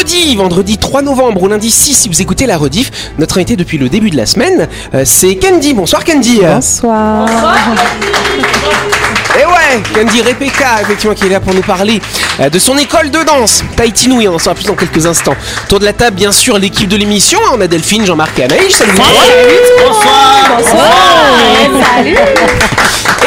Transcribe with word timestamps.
vendredi, 0.00 0.34
vendredi 0.34 0.78
3 0.78 1.02
novembre 1.02 1.42
ou 1.42 1.48
lundi 1.48 1.70
6 1.70 1.94
si 1.94 2.08
vous 2.08 2.22
écoutez 2.22 2.46
la 2.46 2.56
rediff. 2.56 2.90
Notre 3.18 3.36
invité 3.36 3.54
depuis 3.54 3.76
le 3.76 3.90
début 3.90 4.08
de 4.08 4.16
la 4.16 4.24
semaine, 4.24 4.66
euh, 4.94 5.02
c'est 5.04 5.36
Candy. 5.36 5.74
Bonsoir 5.74 6.04
Candy. 6.04 6.40
Bonsoir. 6.42 7.28
Et 7.28 8.42
ouais, 9.70 9.82
Candy 9.94 10.22
Rebecca, 10.22 10.80
effectivement, 10.82 11.14
qui 11.14 11.26
est 11.26 11.30
là 11.30 11.40
pour 11.40 11.54
nous 11.54 11.62
parler 11.62 12.00
euh, 12.40 12.48
de 12.48 12.58
son 12.58 12.76
école 12.78 13.10
de 13.10 13.22
danse, 13.22 13.62
Tahiti 13.76 14.08
Nui, 14.08 14.28
on 14.28 14.34
en 14.34 14.38
saura 14.38 14.54
plus 14.54 14.64
dans 14.66 14.74
quelques 14.74 15.06
instants. 15.06 15.36
Tour 15.68 15.78
de 15.80 15.84
la 15.84 15.92
table, 15.92 16.16
bien 16.16 16.32
sûr, 16.32 16.58
l'équipe 16.58 16.88
de 16.88 16.96
l'émission. 16.96 17.38
On 17.52 17.60
a 17.60 17.66
Delphine, 17.66 18.04
Jean-Marc 18.06 18.38
et 18.38 18.44
Anaïs. 18.44 18.74
Salut 18.76 18.92
vous 18.92 19.02
Salut. 21.96 22.16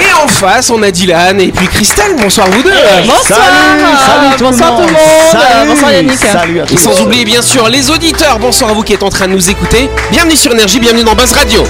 Et 0.01 0.13
en 0.23 0.27
face, 0.27 0.69
on 0.71 0.81
a 0.81 0.89
Dylan 0.91 1.39
et 1.39 1.51
puis 1.51 1.67
Christelle. 1.67 2.15
Bonsoir 2.17 2.47
vous 2.49 2.63
deux. 2.63 2.71
Bonsoir. 3.05 3.39
Salut 3.39 4.35
tout 4.37 4.43
le 4.43 4.49
Bonsoir 4.49 4.71
monde. 4.73 4.81
tout 4.81 4.87
le 4.87 4.93
monde. 4.93 5.01
Salut. 5.31 5.67
Bonsoir 5.69 5.91
Yannick. 5.91 6.17
Salut 6.19 6.59
à 6.61 6.63
Et 6.63 6.67
tous. 6.67 6.77
sans 6.79 7.01
oublier 7.01 7.25
bien 7.25 7.41
sûr 7.41 7.69
les 7.69 7.89
auditeurs, 7.91 8.39
bonsoir 8.39 8.71
à 8.71 8.73
vous 8.73 8.81
qui 8.83 8.93
êtes 8.93 9.03
en 9.03 9.09
train 9.09 9.27
de 9.27 9.33
nous 9.33 9.49
écouter. 9.49 9.89
Bienvenue 10.11 10.35
sur 10.35 10.51
Énergie, 10.51 10.79
bienvenue 10.79 11.03
dans 11.03 11.15
Buzz 11.15 11.31
Radio. 11.33 11.63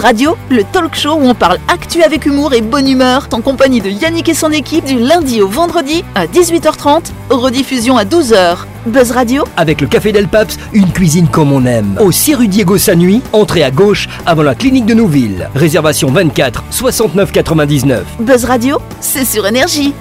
Buzz 0.00 0.06
Radio, 0.06 0.36
le 0.48 0.64
talk 0.64 0.94
show 0.94 1.12
où 1.12 1.28
on 1.28 1.34
parle 1.34 1.58
actu 1.68 2.02
avec 2.02 2.24
humour 2.24 2.54
et 2.54 2.62
bonne 2.62 2.88
humeur, 2.88 3.28
en 3.32 3.42
compagnie 3.42 3.82
de 3.82 3.90
Yannick 3.90 4.30
et 4.30 4.34
son 4.34 4.50
équipe 4.50 4.86
du 4.86 4.98
lundi 4.98 5.42
au 5.42 5.46
vendredi 5.46 6.02
à 6.14 6.26
18h30, 6.26 7.10
rediffusion 7.28 7.98
à 7.98 8.04
12h. 8.04 8.60
Buzz 8.86 9.10
Radio, 9.10 9.44
Avec 9.58 9.82
le 9.82 9.86
Café 9.86 10.10
Del 10.12 10.26
Paps, 10.26 10.56
une 10.72 10.90
cuisine 10.90 11.28
comme 11.28 11.52
on 11.52 11.66
aime. 11.66 11.98
Au 12.00 12.10
6 12.10 12.34
rue 12.34 12.48
Diego 12.48 12.78
Sanui, 12.78 13.20
entrée 13.34 13.62
à 13.62 13.70
gauche 13.70 14.08
avant 14.24 14.42
la 14.42 14.54
clinique 14.54 14.86
de 14.86 14.94
Nouville. 14.94 15.50
Réservation 15.54 16.10
24 16.10 16.64
69 16.70 17.30
99. 17.30 18.04
Buzz 18.20 18.44
Radio, 18.46 18.78
c'est 19.00 19.26
sur 19.26 19.46
énergie. 19.46 19.92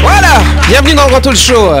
Voilà, 0.00 0.40
bienvenue 0.68 0.94
dans 0.94 1.04
le 1.04 1.10
Grand 1.10 1.20
Talk 1.20 1.36
Show. 1.36 1.72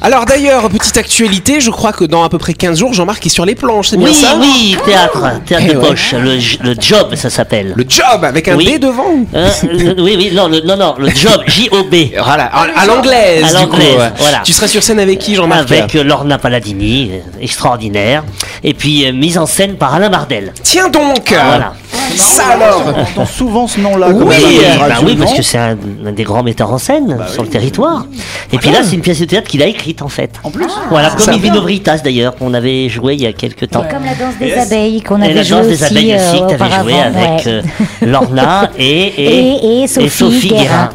Alors 0.00 0.24
d'ailleurs, 0.26 0.68
petite 0.68 0.96
actualité, 0.96 1.60
je 1.60 1.70
crois 1.70 1.92
que 1.92 2.04
dans 2.04 2.22
à 2.22 2.28
peu 2.28 2.38
près 2.38 2.54
15 2.54 2.78
jours, 2.78 2.94
Jean-Marc 2.94 3.26
est 3.26 3.30
sur 3.30 3.44
les 3.44 3.54
planches, 3.56 3.88
c'est 3.88 3.96
bien 3.96 4.06
Oui, 4.08 4.14
ça 4.14 4.36
oui, 4.40 4.76
théâtre, 4.84 5.24
théâtre 5.44 5.64
Eh 5.68 5.72
de 5.72 5.78
ouais. 5.78 5.88
poche, 5.88 6.12
le, 6.12 6.36
le 6.68 6.76
job, 6.80 7.14
ça 7.16 7.30
s'appelle. 7.30 7.72
Le 7.76 7.84
job 7.88 8.24
avec 8.24 8.46
un 8.48 8.54
Oui. 8.56 8.64
D 8.66 8.78
devant 8.78 9.04
Euh, 9.34 9.50
le- 9.64 10.00
oui, 10.00 10.14
oui, 10.16 10.30
non, 10.32 10.48
le, 10.48 10.60
non, 10.60 10.76
non, 10.76 10.94
le 10.98 11.08
job, 11.10 11.42
J-O-B. 11.46 11.94
Voilà, 12.22 12.44
à, 12.46 12.66
à 12.76 12.86
l'anglaise. 12.86 13.42
À 13.44 13.60
du 13.60 13.66
coup. 13.66 13.72
l'anglaise, 13.76 14.12
voilà. 14.18 14.40
Tu 14.44 14.52
seras 14.52 14.68
sur 14.68 14.82
scène 14.82 15.00
avec 15.00 15.18
qui, 15.18 15.34
Jean-Marc 15.34 15.70
Avec 15.72 15.94
euh, 15.96 16.04
Lorna 16.04 16.38
Paladini, 16.38 17.10
euh, 17.14 17.42
extraordinaire. 17.42 18.22
Et 18.62 18.74
puis 18.74 19.04
euh, 19.06 19.12
mise 19.12 19.36
en 19.36 19.46
scène 19.46 19.74
par 19.76 19.94
Alain 19.94 20.10
Bardel. 20.10 20.52
Tiens 20.62 20.88
donc 20.90 21.28
Voilà. 21.30 21.74
Ça 22.16 22.42
alors 22.54 22.82
On 22.86 23.00
entend 23.00 23.26
souvent 23.26 23.66
ce 23.66 23.80
nom-là. 23.80 24.08
Oui, 24.10 24.18
quand 24.18 24.26
même, 24.26 24.36
à 24.82 24.88
la 24.88 24.94
bah 24.94 25.00
Bah 25.00 25.06
oui, 25.06 25.16
parce 25.16 25.34
que 25.34 25.42
c'est 25.42 25.58
un, 25.58 25.76
un 26.06 26.12
des 26.12 26.22
grands 26.24 26.42
metteurs 26.42 26.72
en 26.72 26.78
scène 26.78 27.18
sur 27.32 27.42
le 27.42 27.48
territoire. 27.48 28.06
Et 28.52 28.58
puis 28.58 28.70
là, 28.70 28.78
c'est 28.82 28.94
une 28.96 29.00
pièce 29.02 29.20
de 29.20 29.24
théâtre 29.24 29.48
qu'il 29.48 29.62
a 29.62 29.66
écrite 29.66 30.02
en 30.02 30.08
fait. 30.08 30.30
En 30.44 30.50
plus 30.50 30.66
Voilà, 30.90 31.10
comme 31.10 31.18
Ça 31.20 31.32
Invino 31.32 31.60
Veritas 31.60 31.98
d'ailleurs, 31.98 32.34
qu'on 32.36 32.54
avait 32.54 32.88
joué 32.88 33.14
il 33.14 33.20
y 33.22 33.26
a 33.26 33.32
quelques 33.32 33.68
temps. 33.70 33.84
Comme 33.90 34.04
la 34.04 34.14
danse 34.14 34.36
des 34.40 34.52
abeilles 34.54 35.02
qu'on 35.02 35.20
Et 35.20 35.26
avait 35.26 35.34
la 35.34 35.42
joué 35.42 35.58
danse 35.58 35.66
aussi, 35.66 35.76
des 35.78 35.84
abeilles 35.84 36.14
aussi, 36.14 36.42
euh, 36.42 36.46
que 36.46 36.54
tu 36.56 36.62
avais 36.62 36.82
joué 36.82 36.92
auparavant, 36.94 37.18
avec 37.26 37.46
ouais. 37.46 37.52
euh, 37.52 37.62
Lorna 38.06 38.70
et, 38.78 38.84
et, 39.06 39.48
Et- 39.82 39.82
et 39.82 40.08
Sophie 40.08 40.48
Guérin. 40.50 40.90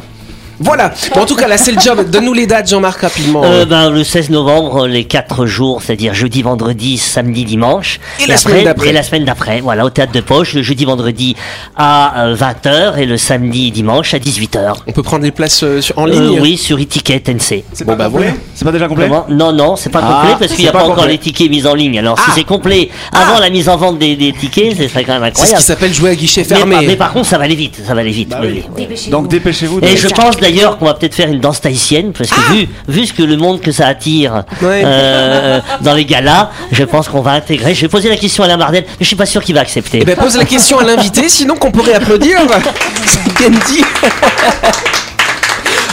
Voilà, 0.60 0.92
bon, 1.14 1.20
en 1.22 1.26
tout 1.26 1.34
cas 1.36 1.48
là 1.48 1.58
c'est 1.58 1.72
le 1.72 1.80
job, 1.80 2.08
donne-nous 2.10 2.32
les 2.32 2.46
dates 2.46 2.68
Jean-Marc 2.68 3.00
rapidement. 3.00 3.42
Euh, 3.44 3.64
ben, 3.64 3.90
le 3.90 4.04
16 4.04 4.30
novembre, 4.30 4.86
les 4.86 5.04
4 5.04 5.46
jours, 5.46 5.82
c'est-à-dire 5.82 6.14
jeudi, 6.14 6.42
vendredi, 6.42 6.96
samedi, 6.98 7.44
dimanche. 7.44 7.98
Et 8.20 8.26
la 8.26 8.36
semaine 8.36 8.64
d'après. 8.64 8.88
Et 8.88 8.92
la 8.92 9.02
semaine 9.02 9.24
d'après, 9.24 9.60
voilà, 9.60 9.84
au 9.84 9.90
théâtre 9.90 10.12
de 10.12 10.20
poche, 10.20 10.54
le 10.54 10.62
jeudi, 10.62 10.84
vendredi 10.84 11.36
à 11.76 12.26
20h 12.34 12.98
et 12.98 13.06
le 13.06 13.16
samedi, 13.16 13.70
dimanche 13.70 14.14
à 14.14 14.18
18h. 14.18 14.74
On 14.86 14.92
peut 14.92 15.02
prendre 15.02 15.24
les 15.24 15.30
places 15.32 15.62
euh, 15.64 15.80
sur- 15.80 15.98
en 15.98 16.06
Euh, 16.06 16.10
ligne 16.10 16.40
oui, 16.40 16.56
sur 16.56 16.76
e-ticket 16.78 17.22
NC. 17.28 17.64
C'est 17.72 17.84
Bon, 17.84 17.92
pas 17.92 17.96
bah, 17.96 18.04
complet 18.06 18.26
voilà. 18.26 18.36
C'est 18.54 18.64
pas 18.64 18.72
déjà 18.72 18.88
complet 18.88 19.08
Comment 19.08 19.26
non, 19.28 19.52
non, 19.52 19.76
c'est 19.76 19.90
pas 19.90 20.00
Ah, 20.02 20.20
complet 20.22 20.36
parce 20.38 20.52
qu'il 20.52 20.64
n'y 20.64 20.68
a 20.68 20.72
pas, 20.72 20.80
pas 20.80 20.88
encore 20.88 21.06
les 21.06 21.18
tickets 21.18 21.50
mis 21.50 21.66
en 21.66 21.74
ligne. 21.74 21.98
Alors 21.98 22.16
Ah. 22.18 22.22
si 22.26 22.30
c'est 22.40 22.44
complet 22.44 22.90
avant 23.12 23.38
la 23.40 23.50
mise 23.50 23.68
en 23.68 23.76
vente 23.76 23.98
des, 23.98 24.16
des 24.16 24.32
tickets, 24.32 24.76
c'est 24.76 24.88
serait 24.88 25.04
quand 25.04 25.18
même 25.18 25.24
C'est 25.24 25.30
ce 25.30 25.40
incroyable. 25.42 25.58
qui 25.60 25.66
s'appelle 25.66 25.94
jouer 25.94 26.10
à 26.10 26.14
guichet 26.14 26.46
mais, 26.48 26.56
fermé. 26.56 26.76
mais 26.86 26.96
par 26.96 27.12
contre, 27.12 27.26
ça 27.26 27.38
va 27.38 27.44
aller 27.44 27.54
vite, 27.56 27.80
ça 27.86 27.94
va 27.94 28.00
aller 28.00 28.10
vite. 28.12 28.28
Bah 28.28 28.38
oui, 28.42 28.48
oui. 28.52 28.64
oui, 28.76 28.86
oui. 28.90 29.10
Donc 29.10 29.28
dépêchez-vous. 29.28 29.80
de- 29.80 29.86
Et 29.86 29.96
je 29.96 30.08
pense 30.08 30.40
d'ailleurs 30.44 30.78
qu'on 30.78 30.84
va 30.84 30.94
peut-être 30.94 31.14
faire 31.14 31.28
une 31.28 31.40
danse 31.40 31.60
tahitienne, 31.60 32.12
parce 32.12 32.30
que 32.30 32.40
vu, 32.52 32.68
vu 32.88 33.06
ce 33.06 33.12
que 33.12 33.22
le 33.22 33.36
monde 33.36 33.60
que 33.60 33.72
ça 33.72 33.86
attire 33.86 34.44
Ouais. 34.62 34.82
euh, 34.84 35.60
dans 35.80 35.94
les 35.94 36.04
galas, 36.04 36.50
je 36.70 36.84
pense 36.84 37.08
qu'on 37.08 37.22
va 37.22 37.32
intégrer. 37.32 37.74
Je 37.74 37.80
vais 37.82 37.88
poser 37.88 38.08
la 38.08 38.16
question 38.16 38.42
à 38.42 38.46
Alain 38.46 38.58
Bardel, 38.58 38.84
mais 38.86 38.96
je 39.00 39.06
suis 39.06 39.16
pas 39.16 39.26
sûr 39.26 39.42
qu'il 39.42 39.54
va 39.54 39.62
accepter. 39.62 39.98
Eh 40.02 40.04
ben 40.04 40.16
pose 40.16 40.36
la 40.36 40.44
question 40.44 40.78
à 40.78 40.84
l'invité, 40.84 41.28
sinon 41.28 41.54
qu'on 41.56 41.70
pourrait 41.70 41.94
applaudir. 41.94 42.38
Candy. 43.38 43.82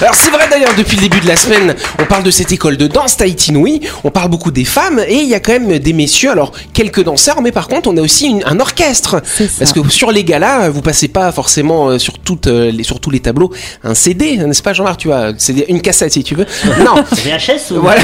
Alors 0.01 0.15
c'est 0.15 0.31
vrai 0.31 0.47
d'ailleurs 0.49 0.73
depuis 0.77 0.95
le 0.97 1.03
début 1.03 1.19
de 1.19 1.27
la 1.27 1.35
semaine, 1.35 1.75
on 1.99 2.05
parle 2.05 2.23
de 2.23 2.31
cette 2.31 2.51
école 2.51 2.75
de 2.75 2.87
danse 2.87 3.17
Tahiti 3.17 3.51
Nui, 3.51 3.81
on 4.03 4.09
parle 4.09 4.29
beaucoup 4.29 4.49
des 4.49 4.65
femmes 4.65 4.99
et 5.07 5.15
il 5.19 5.27
y 5.27 5.35
a 5.35 5.39
quand 5.39 5.51
même 5.59 5.77
des 5.77 5.93
messieurs, 5.93 6.31
alors 6.31 6.53
quelques 6.73 7.03
danseurs, 7.03 7.41
mais 7.41 7.51
par 7.51 7.67
contre 7.67 7.87
on 7.89 7.95
a 7.97 8.01
aussi 8.01 8.27
une- 8.27 8.43
un 8.45 8.59
orchestre. 8.59 9.21
Parce 9.59 9.73
que 9.73 9.87
sur 9.89 10.11
les 10.11 10.23
galas, 10.23 10.69
vous 10.69 10.81
passez 10.81 11.07
pas 11.07 11.31
forcément 11.31 11.89
euh, 11.89 11.99
sur, 11.99 12.17
toutes, 12.17 12.47
euh, 12.47 12.71
les, 12.71 12.83
sur 12.83 12.99
tous 12.99 13.11
les 13.11 13.19
tableaux 13.19 13.51
un 13.83 13.93
CD, 13.93 14.37
n'est-ce 14.37 14.63
pas 14.63 14.73
Jean-Marc? 14.73 14.97
Tu 15.01 15.07
vois, 15.07 15.33
c'est 15.37 15.53
une 15.69 15.81
cassette 15.81 16.13
si 16.13 16.23
tu 16.23 16.33
veux. 16.35 16.45
Non, 16.83 16.95
VHS 17.11 17.71
ou 17.75 17.81
voilà. 17.81 18.01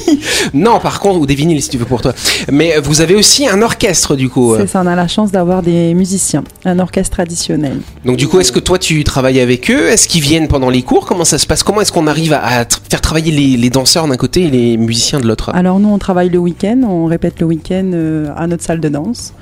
non, 0.54 0.78
par 0.78 1.00
contre, 1.00 1.18
ou 1.18 1.26
des 1.26 1.34
vinyles 1.34 1.62
si 1.62 1.68
tu 1.70 1.78
veux 1.78 1.84
pour 1.84 2.00
toi. 2.00 2.12
Mais 2.52 2.76
euh, 2.76 2.80
vous 2.80 3.00
avez 3.00 3.14
aussi 3.16 3.48
un 3.48 3.60
orchestre 3.62 4.14
du 4.14 4.28
coup. 4.28 4.54
C'est 4.56 4.68
ça, 4.68 4.82
on 4.84 4.86
a 4.86 4.94
la 4.94 5.08
chance 5.08 5.32
d'avoir 5.32 5.62
des 5.62 5.94
musiciens, 5.94 6.44
un 6.64 6.78
orchestre 6.78 7.16
traditionnel. 7.16 7.80
Donc 8.04 8.16
du 8.18 8.28
coup, 8.28 8.38
est-ce 8.38 8.52
que 8.52 8.60
toi 8.60 8.78
tu 8.78 9.02
travailles 9.02 9.40
avec 9.40 9.68
eux? 9.70 9.88
Est-ce 9.88 10.06
qu'ils 10.06 10.22
viennent 10.22 10.46
pendant 10.48 10.70
les 10.70 10.82
cours? 10.82 11.06
Comment 11.06 11.24
ça 11.24 11.38
Comment? 11.64 11.80
Est-ce 11.80 11.92
qu'on 11.92 12.06
arrive 12.06 12.32
à, 12.32 12.64
faire 12.88 13.00
travailler 13.00 13.32
les, 13.32 13.56
les 13.56 13.70
danseurs 13.70 14.06
d'un 14.06 14.16
côté 14.16 14.44
et 14.44 14.50
les 14.50 14.76
musiciens 14.76 15.20
de 15.20 15.26
l'autre? 15.26 15.50
Alors 15.54 15.78
nous, 15.78 15.88
on 15.88 15.98
travaille 15.98 16.30
le 16.30 16.38
week-end, 16.38 16.80
on 16.88 17.06
répète 17.06 17.40
le 17.40 17.46
week-end 17.46 17.90
euh, 17.94 18.32
à 18.36 18.46
notre 18.46 18.62
salle 18.62 18.80
de 18.80 18.88
danse. 18.88 19.34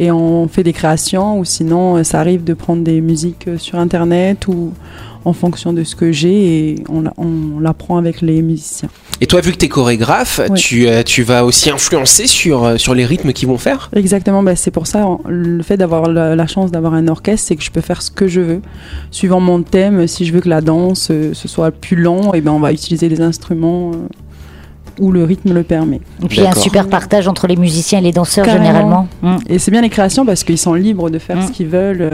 Et 0.00 0.10
on 0.10 0.48
fait 0.48 0.64
des 0.64 0.72
créations, 0.72 1.38
ou 1.38 1.44
sinon, 1.44 1.96
euh, 1.96 2.02
ça 2.02 2.18
arrive 2.18 2.42
de 2.42 2.54
prendre 2.54 2.82
des 2.82 3.00
musiques 3.00 3.46
euh, 3.46 3.58
sur 3.58 3.78
Internet 3.78 4.48
ou 4.48 4.72
en 5.24 5.32
fonction 5.32 5.72
de 5.72 5.84
ce 5.84 5.96
que 5.96 6.12
j'ai, 6.12 6.70
et 6.70 6.84
on, 6.88 7.00
la- 7.02 7.14
on 7.16 7.58
l'apprend 7.60 7.96
avec 7.96 8.20
les 8.20 8.42
musiciens. 8.42 8.88
Et 9.20 9.26
toi, 9.26 9.40
vu 9.40 9.52
que 9.52 9.56
tu 9.56 9.66
es 9.66 9.68
chorégraphe, 9.68 10.40
tu, 10.56 10.86
tu 11.06 11.22
vas 11.22 11.44
aussi 11.44 11.70
influencer 11.70 12.26
sur, 12.26 12.64
euh, 12.64 12.76
sur 12.76 12.94
les 12.94 13.06
rythmes 13.06 13.32
qu'ils 13.32 13.48
vont 13.48 13.58
faire? 13.58 13.90
Exactement, 13.94 14.42
bah, 14.42 14.56
c'est 14.56 14.70
pour 14.72 14.86
ça, 14.86 15.06
le 15.28 15.62
fait 15.62 15.76
d'avoir 15.76 16.08
la, 16.10 16.34
la 16.36 16.46
chance 16.46 16.70
d'avoir 16.70 16.94
un 16.94 17.08
orchestre, 17.08 17.46
c'est 17.48 17.56
que 17.56 17.62
je 17.62 17.70
peux 17.70 17.80
faire 17.80 18.02
ce 18.02 18.10
que 18.10 18.26
je 18.28 18.40
veux. 18.40 18.60
Suivant 19.10 19.40
mon 19.40 19.62
thème, 19.62 20.06
si 20.08 20.26
je 20.26 20.32
veux 20.32 20.40
que 20.40 20.48
la 20.48 20.60
danse 20.60 21.08
euh, 21.10 21.30
ce 21.32 21.48
soit 21.48 21.70
plus 21.70 21.96
long, 21.96 22.34
et 22.34 22.40
ben 22.40 22.50
on 22.52 22.60
va 22.60 22.72
utiliser 22.72 23.08
les 23.08 23.20
instruments 23.20 23.92
euh, 23.92 23.96
où 25.00 25.10
le 25.10 25.24
rythme 25.24 25.52
le 25.54 25.62
permet. 25.62 26.00
Et 26.22 26.26
puis 26.28 26.38
il 26.38 26.42
y 26.44 26.46
a 26.46 26.50
un 26.50 26.54
super 26.54 26.88
partage 26.88 27.26
entre 27.26 27.46
les 27.46 27.56
musiciens 27.56 27.98
et 28.00 28.02
les 28.02 28.12
danseurs 28.12 28.44
Carrément. 28.44 28.64
généralement. 28.64 29.08
Mm. 29.22 29.36
Et 29.48 29.58
c'est 29.58 29.70
bien 29.70 29.80
les 29.82 29.88
créations 29.90 30.24
parce 30.26 30.44
qu'ils 30.44 30.58
sont 30.58 30.74
libres 30.74 31.08
de 31.10 31.18
faire 31.18 31.36
Mm. 31.36 31.46
ce 31.46 31.52
qu'ils 31.52 31.66
veulent. 31.68 32.10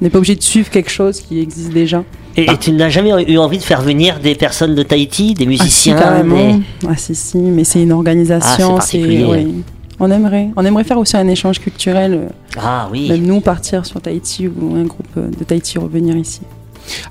on 0.00 0.04
n'est 0.04 0.10
pas 0.10 0.18
obligé 0.18 0.36
de 0.36 0.42
suivre 0.42 0.68
quelque 0.70 0.90
chose 0.90 1.20
qui 1.20 1.40
existe 1.40 1.72
déjà. 1.72 2.04
Et, 2.36 2.50
et 2.50 2.56
tu 2.58 2.72
n'as 2.72 2.88
jamais 2.88 3.10
eu 3.28 3.38
envie 3.38 3.58
de 3.58 3.62
faire 3.62 3.80
venir 3.82 4.20
des 4.20 4.34
personnes 4.34 4.74
de 4.74 4.82
Tahiti, 4.82 5.34
des 5.34 5.44
Ah, 5.44 5.46
si, 5.46 5.46
musiciens 5.48 5.96
carrément. 5.96 6.36
des- 6.54 6.62
Ah 6.88 6.96
si, 6.96 7.14
si, 7.14 7.38
mais 7.38 7.64
c'est 7.64 7.82
une 7.82 7.92
organisation. 7.92 8.76
Ah, 8.76 8.80
c'est 8.80 8.98
particulier. 8.98 9.24
oui. 9.28 9.62
On 10.02 10.10
aimerait. 10.10 10.48
On 10.56 10.64
aimerait 10.64 10.84
faire 10.84 10.96
aussi 10.98 11.16
un 11.16 11.28
échange 11.28 11.58
culturel. 11.58 12.14
euh, 12.14 12.28
Ah 12.58 12.88
oui. 12.90 13.08
Même 13.08 13.22
nous 13.22 13.40
partir 13.40 13.84
sur 13.84 14.00
Tahiti 14.00 14.48
ou 14.48 14.74
un 14.76 14.84
groupe 14.84 15.06
euh, 15.18 15.28
de 15.38 15.44
Tahiti 15.44 15.78
revenir 15.78 16.16
ici. 16.16 16.40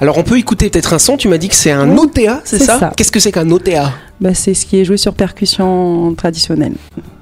Alors 0.02 0.18
on 0.18 0.24
peut 0.24 0.38
écouter 0.40 0.70
peut-être 0.70 0.94
un 0.94 1.00
son, 1.00 1.16
tu 1.16 1.28
m'as 1.28 1.38
dit 1.38 1.48
que 1.48 1.54
c'est 1.56 1.72
un 1.72 1.88
Oui, 1.92 2.00
OTA, 2.06 2.42
c'est 2.44 2.58
c'est 2.58 2.66
ça, 2.66 2.80
ça. 2.80 2.92
Qu'est-ce 2.98 3.12
que 3.12 3.20
c'est 3.20 3.32
qu'un 3.32 3.50
OTA 3.52 3.94
Bah, 4.20 4.34
c'est 4.34 4.54
ce 4.56 4.66
qui 4.66 4.80
est 4.80 4.84
joué 4.86 4.98
sur 4.98 5.14
percussion 5.14 6.14
traditionnelle. 6.18 6.74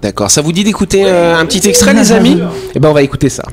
D'accord, 0.02 0.32
ça 0.32 0.42
vous 0.42 0.54
dit 0.54 0.64
d'écouter 0.64 1.04
euh, 1.06 1.38
un 1.38 1.46
petit 1.46 1.68
extrait 1.68 1.94
les 1.96 2.12
amis 2.14 2.38
Eh 2.76 2.80
ben 2.80 2.90
on 2.90 2.94
va 2.94 3.04
écouter 3.04 3.28
ça. 3.30 3.44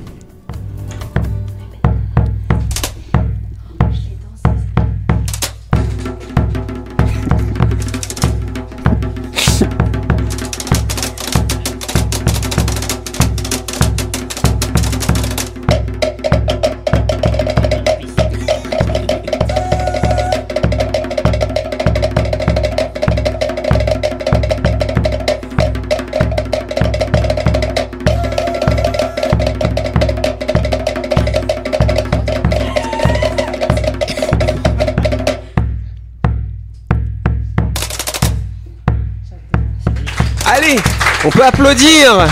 On 41.24 41.30
peut 41.30 41.44
applaudir 41.44 42.26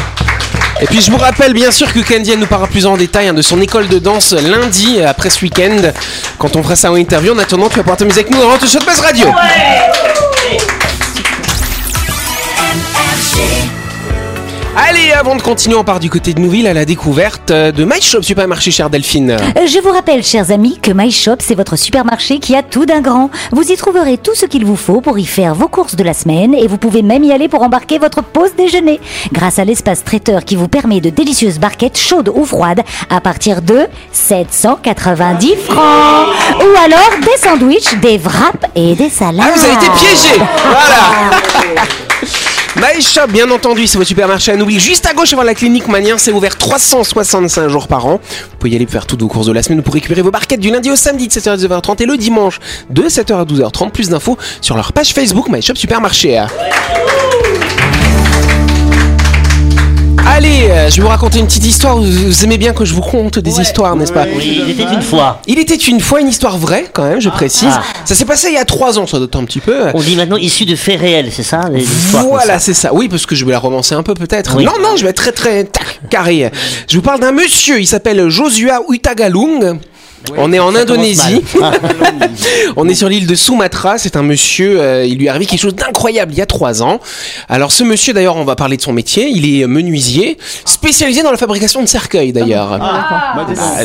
Et 0.81 0.87
puis 0.87 1.01
je 1.01 1.11
vous 1.11 1.17
rappelle 1.17 1.53
bien 1.53 1.71
sûr 1.71 1.93
que 1.93 2.01
elle 2.13 2.39
nous 2.39 2.47
parlera 2.47 2.69
plus 2.69 2.87
en 2.87 2.97
détail 2.97 3.29
hein, 3.29 3.35
de 3.35 3.43
son 3.43 3.61
école 3.61 3.89
de 3.89 3.99
danse 3.99 4.33
lundi 4.33 4.99
euh, 4.99 5.09
après 5.09 5.31
ce 5.31 5.41
week-end 5.43 5.93
quand 6.39 6.57
on 6.57 6.63
fera 6.63 6.77
sa 6.77 6.91
interview. 6.91 7.33
En 7.33 7.39
attendant, 7.39 7.69
tu 7.69 7.77
vas 7.77 7.83
pouvoir 7.83 7.97
t'amuser 7.97 8.21
avec 8.21 8.31
nous 8.31 8.41
dans 8.41 8.49
Rentre 8.49 8.67
sur 8.67 8.81
Buzz 8.85 9.01
Radio. 9.01 9.29
Allez, 14.75 15.13
avant 15.13 15.37
de 15.37 15.43
continuer, 15.43 15.77
on 15.77 15.85
part 15.85 16.01
du 16.01 16.09
côté 16.09 16.33
de 16.33 16.41
Nouville 16.41 16.67
à 16.67 16.73
la 16.73 16.87
découverte 16.87 17.51
euh, 17.51 17.73
de 17.73 17.85
My 17.85 18.01
Shop 18.01 18.23
Supermarché 18.23 18.71
cher 18.71 18.89
Delphine. 18.89 19.33
Euh, 19.33 19.67
Je 19.67 19.79
vous 19.81 19.91
rappelle, 19.91 20.23
chers 20.25 20.51
amis, 20.51 20.79
que 20.81 20.91
My 20.95 21.11
Shop, 21.13 21.37
c'est 21.41 21.55
votre 21.55 21.77
supermarché 21.77 22.39
qui 22.39 22.57
a 22.57 22.63
tout 22.63 22.87
d'un 22.87 23.03
grand. 23.03 23.29
Vous 23.51 23.71
y 23.71 23.77
trouverez 23.77 24.17
tout 24.17 24.35
ce 24.35 24.47
qu'il 24.47 24.65
vous 24.65 24.77
faut 24.77 25.03
pour 25.03 25.19
y 25.19 25.27
faire 25.27 25.55
vos 25.55 25.69
courses 25.69 25.95
de 25.95 26.03
la 26.03 26.15
semaine 26.15 26.55
et 26.55 26.67
vous 26.69 26.79
pouvez 26.79 27.03
même 27.03 27.23
y 27.23 27.33
aller 27.33 27.49
pour 27.49 27.63
embarquer 27.63 27.99
votre 27.99 28.23
pause 28.23 28.53
déjeuner. 28.57 28.99
Grâce 29.33 29.59
à 29.59 29.65
l'espace 29.67 30.05
traiteur 30.05 30.43
qui 30.47 30.57
vous 30.57 30.69
permet 30.69 31.01
de 31.03 31.11
délicieuses 31.11 31.59
barquettes 31.59 31.99
chaudes 31.99 32.31
ou 32.35 32.47
froides 32.47 32.81
à 33.11 33.21
partir 33.21 33.61
de 33.61 33.81
790 34.13 35.55
francs. 35.69 36.29
Ou 36.61 36.79
alors 36.83 37.11
des 37.21 37.37
sandwichs, 37.47 37.95
des 38.01 38.17
wraps 38.17 38.67
et 38.75 38.95
des 38.95 39.11
salades. 39.11 39.45
Ah, 39.45 39.53
vous 39.55 39.65
avez 39.65 39.75
été 39.75 39.87
piégé 39.99 40.43
Voilà 40.65 41.37
My 42.83 43.01
Shop, 43.01 43.29
bien 43.29 43.49
entendu, 43.53 43.87
c'est 43.87 43.97
votre 43.97 44.09
supermarché 44.09 44.51
à 44.51 44.57
Nouville. 44.57 44.81
Juste 44.81 45.07
à 45.07 45.15
gauche 45.15 45.33
avant 45.33 45.45
la 45.45 45.55
clinique 45.55 45.87
Manien, 45.87 46.19
c'est 46.19 46.33
ouvert 46.33 46.59
365 46.59 47.69
jours 47.69 47.87
par 47.87 48.07
an. 48.07 48.19
Vous 48.21 48.57
pouvez 48.59 48.73
y 48.73 48.75
aller 48.75 48.87
pour 48.87 48.95
faire 48.95 49.07
toutes 49.07 49.21
vos 49.21 49.29
courses 49.29 49.47
de 49.47 49.53
la 49.53 49.63
semaine 49.63 49.83
pour 49.83 49.95
récupérer 49.95 50.21
vos 50.21 50.33
barquettes 50.33 50.59
du 50.59 50.69
lundi 50.69 50.91
au 50.91 50.97
samedi 50.97 51.29
de 51.29 51.33
7h 51.33 51.51
à 51.51 51.57
12h30 51.57 52.03
et 52.03 52.07
le 52.07 52.17
dimanche 52.17 52.59
de 52.91 53.05
7h 53.05 53.35
à 53.35 53.45
12h30. 53.45 53.93
Plus 53.93 54.09
d'infos 54.09 54.37
sur 54.61 54.75
leur 54.75 54.93
page 54.93 55.15
Facebook 55.15 55.49
My 55.49 55.63
Shop 55.63 55.77
Supermarché. 55.77 56.45
Allez, 60.27 60.69
euh, 60.71 60.89
je 60.89 60.97
vais 60.97 61.03
vous 61.03 61.09
raconter 61.09 61.41
une 61.41 61.47
petite 61.47 61.67
histoire. 61.67 61.97
Vous, 61.97 62.05
vous 62.05 62.45
aimez 62.45 62.57
bien 62.57 62.73
que 62.73 62.85
je 62.85 62.95
vous 62.95 63.01
conte 63.03 63.39
des 63.39 63.61
histoires, 63.61 63.97
n'est-ce 63.97 64.13
pas 64.13 64.25
Oui, 64.37 64.63
il 64.65 64.71
était 64.71 64.93
une 64.95 65.03
fois. 65.03 65.41
Il 65.47 65.59
était 65.59 65.75
une 65.77 66.01
fois 66.01 66.21
une 66.21 66.29
histoire 66.29 66.57
vraie, 66.59 66.87
quand 66.93 67.03
même, 67.05 67.21
je 67.21 67.29
précise. 67.29 67.69
Ah. 67.73 67.83
Ça 68.05 68.15
s'est 68.15 68.25
passé 68.25 68.49
il 68.49 68.55
y 68.55 68.59
a 68.59 68.65
3 68.65 68.99
ans, 68.99 69.07
ça 69.07 69.19
doit 69.19 69.27
être 69.27 69.37
un 69.37 69.45
petit 69.45 69.61
peu. 69.61 69.87
On 69.95 70.01
dit 70.01 70.17
maintenant 70.17 70.37
issu 70.37 70.65
de 70.65 70.77
faits 70.77 71.01
réels, 71.01 71.31
c'est 71.33 71.43
ça 71.43 71.69
les 71.71 71.83
histoires 71.83 72.23
comme 72.23 72.33
Voilà, 72.33 72.55
ça. 72.55 72.59
c'est 72.61 72.75
ça. 72.75 72.95
Oui, 72.95 73.09
parce 73.09 73.27
que 73.27 73.35
je 73.35 73.45
vais 73.45 73.53
la 73.53 73.59
romancer 73.59 73.95
un 73.95 74.03
peu 74.03 74.15
peut-être. 74.15 74.57
Oui. 74.57 74.65
Non, 74.65 74.73
non, 74.81 74.97
je 74.97 75.03
vais 75.05 75.11
être 75.11 75.17
très 75.17 75.33
très 75.33 75.65
tac, 75.65 76.01
carré. 76.09 76.51
Je 76.89 76.97
vous 76.97 77.03
parle 77.03 77.21
d'un 77.21 77.33
monsieur, 77.33 77.81
il 77.81 77.87
s'appelle 77.87 78.29
Josua 78.29 78.81
Utagalung. 78.89 79.79
On 80.37 80.53
est 80.53 80.59
en 80.59 80.75
Indonésie. 80.75 81.43
On 82.77 82.89
est 82.89 82.95
sur 82.95 83.09
l'île 83.09 83.27
de 83.27 83.35
Sumatra. 83.35 83.99
C'est 83.99 84.17
un 84.17 84.23
monsieur. 84.23 84.81
euh, 84.81 85.05
il 85.07 85.19
lui 85.19 85.27
est 85.27 85.29
arrivé 85.29 85.47
quelque 85.47 85.61
chose 85.61 85.75
d'incroyable 85.75 86.33
il 86.33 86.39
y 86.39 86.41
a 86.43 86.47
trois 86.47 86.83
ans. 86.83 87.01
Alors 87.49 87.73
ce 87.73 87.85
monsieur, 87.85 88.13
d'ailleurs, 88.15 88.37
on 88.37 88.45
va 88.45 88.57
parler 88.57 88.77
de 88.77 88.83
son 88.83 88.93
métier. 88.93 89.29
Il 89.29 89.61
est 89.61 89.67
menuisier, 89.67 90.39
spécialisé 90.65 91.23
dans 91.23 91.31
la 91.31 91.37
fabrication 91.37 91.83
de 91.83 91.87
cercueils, 91.89 92.33
d'ailleurs. 92.33 92.79
Bah. 92.79 93.07
Ah, 93.59 93.83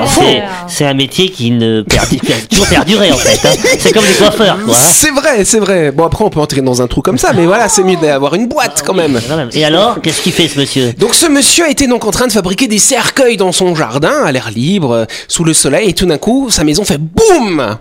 en 0.00 0.06
faut. 0.06 0.22
C'est- 0.68 0.84
un 0.84 0.94
métier 0.94 1.28
qui 1.30 1.50
ne 1.52 1.82
perdu, 1.82 2.18
qui 2.18 2.32
a 2.32 2.36
toujours 2.50 2.66
perduré 2.66 3.12
en 3.12 3.16
fait. 3.16 3.46
hein. 3.48 3.52
C'est 3.78 3.92
comme 3.92 4.04
les 4.04 4.14
coiffeurs, 4.14 4.58
quoi. 4.64 4.74
hein. 4.74 4.78
C'est 4.92 5.10
vrai, 5.10 5.44
c'est 5.44 5.60
vrai. 5.60 5.90
Bon 5.92 6.04
après, 6.04 6.24
on 6.24 6.30
peut 6.30 6.40
entrer 6.40 6.60
dans 6.60 6.82
un 6.82 6.86
trou 6.88 7.02
comme 7.02 7.18
ça, 7.18 7.32
mais 7.32 7.46
voilà, 7.46 7.68
c'est 7.68 7.84
mieux 7.84 7.96
d'avoir 7.96 8.34
une 8.34 8.46
boîte 8.48 8.82
quand 8.84 8.94
même. 8.94 9.20
Quand 9.28 9.36
même. 9.36 9.48
Et 9.52 9.64
alors, 9.64 10.00
qu'est-ce 10.02 10.20
qu'il 10.22 10.32
fait 10.32 10.48
ce 10.48 10.58
monsieur? 10.58 10.92
Donc 10.98 11.14
ce 11.14 11.26
monsieur 11.26 11.68
était 11.70 11.86
donc 11.86 12.04
en 12.04 12.10
train 12.10 12.26
de 12.26 12.32
fabriquer 12.32 12.66
des 12.66 12.78
cercueils 12.78 13.36
dans 13.36 13.52
son 13.52 13.74
jardin, 13.74 14.24
à 14.24 14.32
l'air 14.32 14.50
libre, 14.54 14.90
euh, 14.92 15.04
sous 15.28 15.44
le 15.44 15.54
soleil, 15.54 15.71
et 15.80 15.92
tout 15.92 16.06
d'un 16.06 16.18
coup, 16.18 16.50
sa 16.50 16.64
maison 16.64 16.84
fait 16.84 16.98
boum 16.98 17.78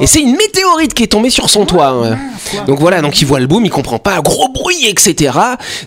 et 0.00 0.06
c'est 0.06 0.20
une 0.20 0.36
météorite 0.36 0.94
qui 0.94 1.02
est 1.02 1.08
tombée 1.08 1.30
sur 1.30 1.50
son 1.50 1.66
toit. 1.66 1.88
hein. 1.88 2.18
Donc 2.66 2.78
voilà, 2.80 3.00
donc 3.00 3.20
il 3.20 3.26
voit 3.26 3.40
le 3.40 3.46
boom, 3.46 3.64
il 3.64 3.70
comprend 3.70 3.98
pas, 3.98 4.20
gros 4.20 4.48
bruit, 4.48 4.86
etc. 4.86 5.38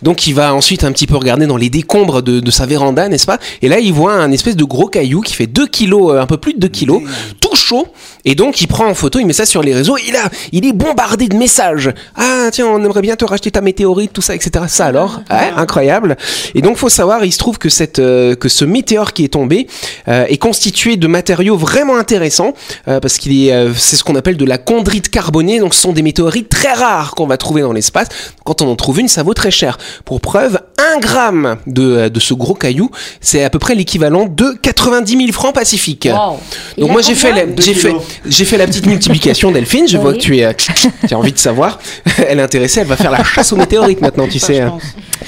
Donc 0.02 0.28
il 0.28 0.34
va 0.34 0.54
ensuite 0.54 0.84
un 0.84 0.92
petit 0.92 1.08
peu 1.08 1.16
regarder 1.16 1.48
dans 1.48 1.58
les 1.58 1.70
décombres 1.70 2.22
de, 2.22 2.52
sa 2.52 2.66
véranda, 2.66 3.08
n'est-ce 3.08 3.26
pas? 3.26 3.40
Et 3.62 3.70
là, 3.70 3.80
il 3.80 3.94
voit 3.94 4.14
un 4.14 4.32
espèce 4.32 4.56
de 4.56 4.64
gros 4.64 4.88
caillou 4.88 5.22
qui 5.22 5.34
fait 5.34 5.48
2 5.48 5.68
kilos, 5.68 6.14
euh, 6.14 6.22
un 6.22 6.26
peu 6.26 6.38
plus 6.38 6.54
de 6.54 6.60
2 6.60 6.68
kilos, 6.68 7.02
tout 7.40 7.56
chaud. 7.56 7.88
Et 8.26 8.36
donc 8.36 8.62
il 8.62 8.68
prend 8.68 8.88
en 8.88 8.94
photo, 8.94 9.20
il 9.20 9.26
met 9.26 9.34
ça 9.34 9.46
sur 9.46 9.64
les 9.64 9.74
réseaux, 9.74 9.98
et 9.98 10.12
là, 10.12 10.30
il 10.52 10.66
est 10.66 10.74
bombardé 10.74 11.28
de 11.28 11.36
messages. 11.36 11.92
Ah 12.16 12.50
tiens, 12.52 12.68
on 12.68 12.84
aimerait 12.84 13.02
bien 13.02 13.16
te 13.16 13.26
racheter 13.26 13.52
ta 13.52 13.62
météorite, 13.62 14.14
tout 14.14 14.22
ça, 14.22 14.36
etc. 14.36 14.66
Ça 14.68 14.86
alors, 14.86 15.22
ouais, 15.30 15.52
incroyable. 15.56 16.18
Et 16.54 16.62
donc 16.62 16.78
faut 16.78 16.90
savoir, 16.90 17.26
il 17.26 17.32
se 17.32 17.38
trouve 17.38 17.58
que 17.58 17.70
cette, 17.70 18.00
euh, 18.00 18.36
que 18.36 18.50
ce 18.50 18.66
météore 18.66 19.14
qui 19.14 19.24
est 19.24 19.30
tombé 19.30 19.68
euh, 20.08 20.26
est 20.28 20.38
constitué 20.38 20.98
de 20.98 21.08
matériaux 21.08 21.58
vraiment 21.58 21.98
intéressants 21.98 22.54
parce 22.86 23.18
qu'il 23.18 23.48
est, 23.48 23.74
c'est 23.92 23.98
ce 23.98 24.06
qu'on 24.06 24.16
appelle 24.16 24.38
de 24.38 24.46
la 24.46 24.58
chondrite 24.58 25.10
carbonée. 25.10 25.60
Donc 25.60 25.74
ce 25.74 25.82
sont 25.82 25.92
des 25.92 26.02
météorites 26.02 26.48
très 26.48 26.72
rares 26.74 27.12
qu'on 27.14 27.28
va 27.28 27.36
trouver 27.36 27.62
dans 27.62 27.74
l'espace. 27.74 28.08
Quand 28.46 28.62
on 28.62 28.70
en 28.72 28.78
trouve 28.78 29.02
une, 29.02 29.10
ça 29.10 29.22
vaut 29.22 29.34
très 29.34 29.52
cher. 29.52 29.78
Pour 30.06 30.22
preuve, 30.22 30.62
un 30.96 30.98
gramme 31.00 31.58
de, 31.68 32.08
de 32.08 32.20
ce 32.22 32.34
gros 32.34 32.54
caillou, 32.54 32.90
c'est 33.20 33.44
à 33.44 33.50
peu 33.50 33.60
près 33.60 33.76
l'équivalent 33.76 34.28
de 34.30 34.54
90 34.62 35.18
000 35.18 35.32
francs 35.34 35.54
pacifiques. 35.54 36.08
Wow. 36.10 36.40
Donc 36.78 36.90
a 36.90 36.94
moi 36.94 37.02
j'ai 37.02 37.16
fait, 37.16 37.34
la, 37.34 37.42
j'ai 37.60 37.74
fait, 37.74 37.94
j'ai 38.26 38.46
fait 38.46 38.58
la 38.58 38.66
petite 38.66 38.86
multiplication 38.86 39.52
Delphine. 39.52 39.90
Je 39.90 39.98
vois 39.98 40.14
que 40.14 40.20
tu 40.20 40.38
es, 40.38 40.46
euh, 40.46 40.54
tu 41.08 41.14
as 41.14 41.18
envie 41.18 41.34
de 41.34 41.38
savoir. 41.38 41.78
Elle 42.30 42.40
est 42.40 42.44
intéressée. 42.44 42.80
Elle 42.80 42.88
va 42.88 42.96
faire 42.96 43.12
la 43.12 43.26
chasse 43.26 43.52
aux 43.52 43.58
météorites 43.58 44.00
maintenant, 44.00 44.28
tu 44.30 44.40
sais. 44.40 44.62
hein. 44.62 44.78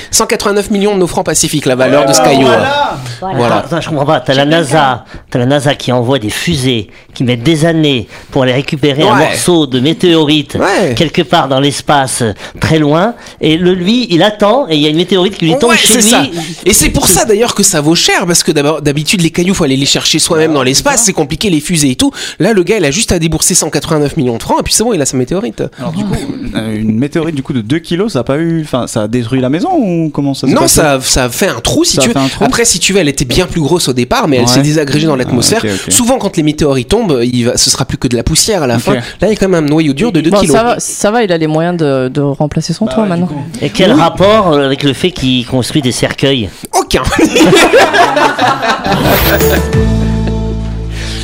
189 0.10 0.72
millions 0.72 0.94
de 0.96 1.00
nos 1.00 1.08
francs 1.08 1.26
pacifiques, 1.26 1.66
la 1.66 1.76
valeur 1.76 2.06
de 2.06 2.14
ce 2.14 2.22
caillou. 2.22 2.48
hein. 2.48 2.98
Voilà. 3.20 3.38
Voilà. 3.38 3.56
Attends, 3.58 3.66
attends, 3.68 3.82
je 3.82 3.90
comprends 3.90 4.06
pas. 4.06 4.22
T'as 4.22 4.34
la 4.34 4.46
NASA, 4.46 5.06
t'as 5.30 5.40
la 5.40 5.46
NASA 5.46 5.76
qui 5.76 5.92
envoie 5.92 6.18
des 6.20 6.30
fusées 6.30 6.90
qui 7.14 7.24
mettent 7.24 7.44
des 7.44 7.66
années 7.66 8.08
pour 8.32 8.44
aller 8.44 8.53
récupérer 8.54 9.04
un 9.04 9.14
Ouais. 9.18 9.26
morceau 9.30 9.68
de 9.68 9.80
météorite 9.80 10.56
Ouais. 10.56 10.94
quelque 10.96 11.22
part 11.22 11.48
dans 11.48 11.60
l'espace, 11.60 12.22
euh, 12.22 12.34
très 12.60 12.80
loin. 12.80 13.16
Et 13.42 13.58
le 13.58 13.74
lui, 13.74 14.08
il 14.10 14.24
attend 14.24 14.68
et 14.70 14.76
il 14.76 14.82
y 14.82 14.86
a 14.86 14.90
une 14.90 14.96
météorite 14.98 15.38
qui 15.38 15.46
lui 15.46 15.58
tombe 15.60 15.72
Ouais, 15.72 15.78
chez 15.78 15.96
lui. 15.96 16.04
ça. 16.04 16.24
Et 16.66 16.74
c'est 16.74 16.90
pour 16.90 17.08
ça 17.08 17.26
d'ailleurs 17.26 17.56
que 17.56 17.64
ça 17.64 17.82
vaut 17.82 17.96
cher 17.96 18.26
parce 18.26 18.44
que 18.44 18.52
d'abord 18.52 18.82
d'habitude 18.82 19.22
les 19.22 19.30
cailloux 19.30 19.54
faut 19.54 19.64
aller 19.64 19.78
les 19.78 19.86
chercher 19.86 20.20
soi-même 20.20 20.54
dans 20.54 20.64
l'espace, 20.64 21.04
c'est 21.04 21.14
compliqué 21.14 21.50
les 21.50 21.60
fusées 21.60 21.92
et 21.92 21.96
tout. 21.96 22.12
Là 22.40 22.54
le 22.54 22.64
gars 22.64 22.78
il 22.78 22.86
a 22.86 22.92
juste 22.92 23.12
à 23.12 23.20
débourser 23.20 23.54
189 23.56 24.18
millions 24.18 24.38
de 24.38 24.42
francs 24.44 24.58
et 24.60 24.64
puis 24.64 24.74
c'est 24.74 24.84
bon 24.84 24.94
il 24.94 25.02
a 25.02 25.06
sa 25.06 25.18
météorite. 25.18 25.64
Alors 25.80 25.92
du 25.92 26.04
coup, 26.04 26.16
euh, 26.56 26.76
une 26.76 26.98
météorite 26.98 27.36
du 27.36 27.44
coup 27.44 27.54
de 27.54 27.62
2 27.62 27.80
kilos, 27.80 28.14
ça 28.14 28.20
a 28.20 28.24
pas 28.24 28.38
eu, 28.38 28.62
enfin, 28.64 28.88
ça 28.88 29.04
a 29.04 29.08
détruit 29.08 29.42
la 29.42 29.50
maison 29.50 29.70
ou 29.78 30.10
comment 30.14 30.34
ça 30.34 30.48
Non, 30.48 30.68
ça, 30.68 31.00
ça 31.02 31.26
a 31.26 31.30
fait 31.30 31.48
un 31.48 31.60
trou 31.60 31.84
si 31.84 31.96
Ça 31.98 32.02
tu 32.02 32.10
veux. 32.10 32.18
un 32.18 32.28
Après, 32.42 32.66
si 32.66 32.80
tu 32.80 32.94
veux, 32.94 33.00
elle 33.00 33.10
était 33.10 33.26
bien 33.26 33.46
plus 33.46 33.62
grosse 33.62 33.88
au 33.88 33.94
départ, 33.94 34.28
mais 34.28 34.38
elle 34.38 34.48
s'est 34.48 34.62
désagrégée 34.62 35.08
dans 35.08 35.16
l'atmosphère. 35.16 35.62
Ah, 35.64 35.68
ok. 35.88 35.92
Souvent, 35.92 36.18
quand 36.18 36.38
les 36.38 36.44
météorites 36.44 36.88
tombent, 36.90 37.20
il 37.24 37.46
va, 37.46 37.58
ce 37.58 37.70
sera 37.70 37.86
plus 37.86 37.98
que 37.98 38.08
de 38.08 38.16
la 38.16 38.24
poussière 38.24 38.43
à 38.52 38.68
la 38.68 38.80
fin. 38.80 38.96
Là, 38.96 39.02
il 39.22 39.30
y 39.30 39.32
a 39.32 39.36
quand 39.36 39.48
même 39.48 39.64
un 39.64 39.68
noyau 39.68 39.94
dur 39.94 40.12
de 40.12 40.20
2 40.22 40.30
Bon, 40.30 40.40
kilos. 40.40 40.56
ça, 40.56 40.64
va, 40.64 40.76
ça 40.80 41.12
va, 41.12 41.24
il 41.24 41.32
a 41.32 41.38
les 41.38 41.48
moyens 41.48 41.78
de, 41.78 42.10
de 42.10 42.22
remplacer 42.22 42.74
son 42.74 42.86
toit 42.88 43.06
maintenant. 43.06 43.30
Et 43.62 43.70
quel 43.70 43.94
rapport 43.94 44.52
euh, 44.54 44.66
avec 44.66 44.84
le 44.84 44.94
fait 44.94 45.12
qu'il 45.12 45.46
construit 45.46 45.82
des 45.82 45.92
cercueils? 45.94 46.50
Aucun. 46.78 47.04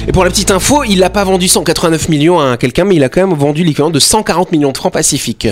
Et 0.10 0.12
pour 0.12 0.24
la 0.24 0.32
petite 0.32 0.50
info, 0.50 0.84
il 0.84 1.02
n'a 1.02 1.12
pas 1.12 1.24
vendu 1.24 1.48
189 1.48 2.10
millions 2.10 2.40
à 2.40 2.58
quelqu'un, 2.58 2.84
mais 2.84 2.96
il 2.96 3.04
a 3.04 3.10
quand 3.10 3.22
même 3.28 3.38
vendu 3.38 3.64
l'équivalent 3.64 3.92
de 3.92 4.00
140 4.00 4.52
millions 4.52 4.72
de 4.72 4.78
francs 4.78 4.92
pacifiques. 4.92 5.48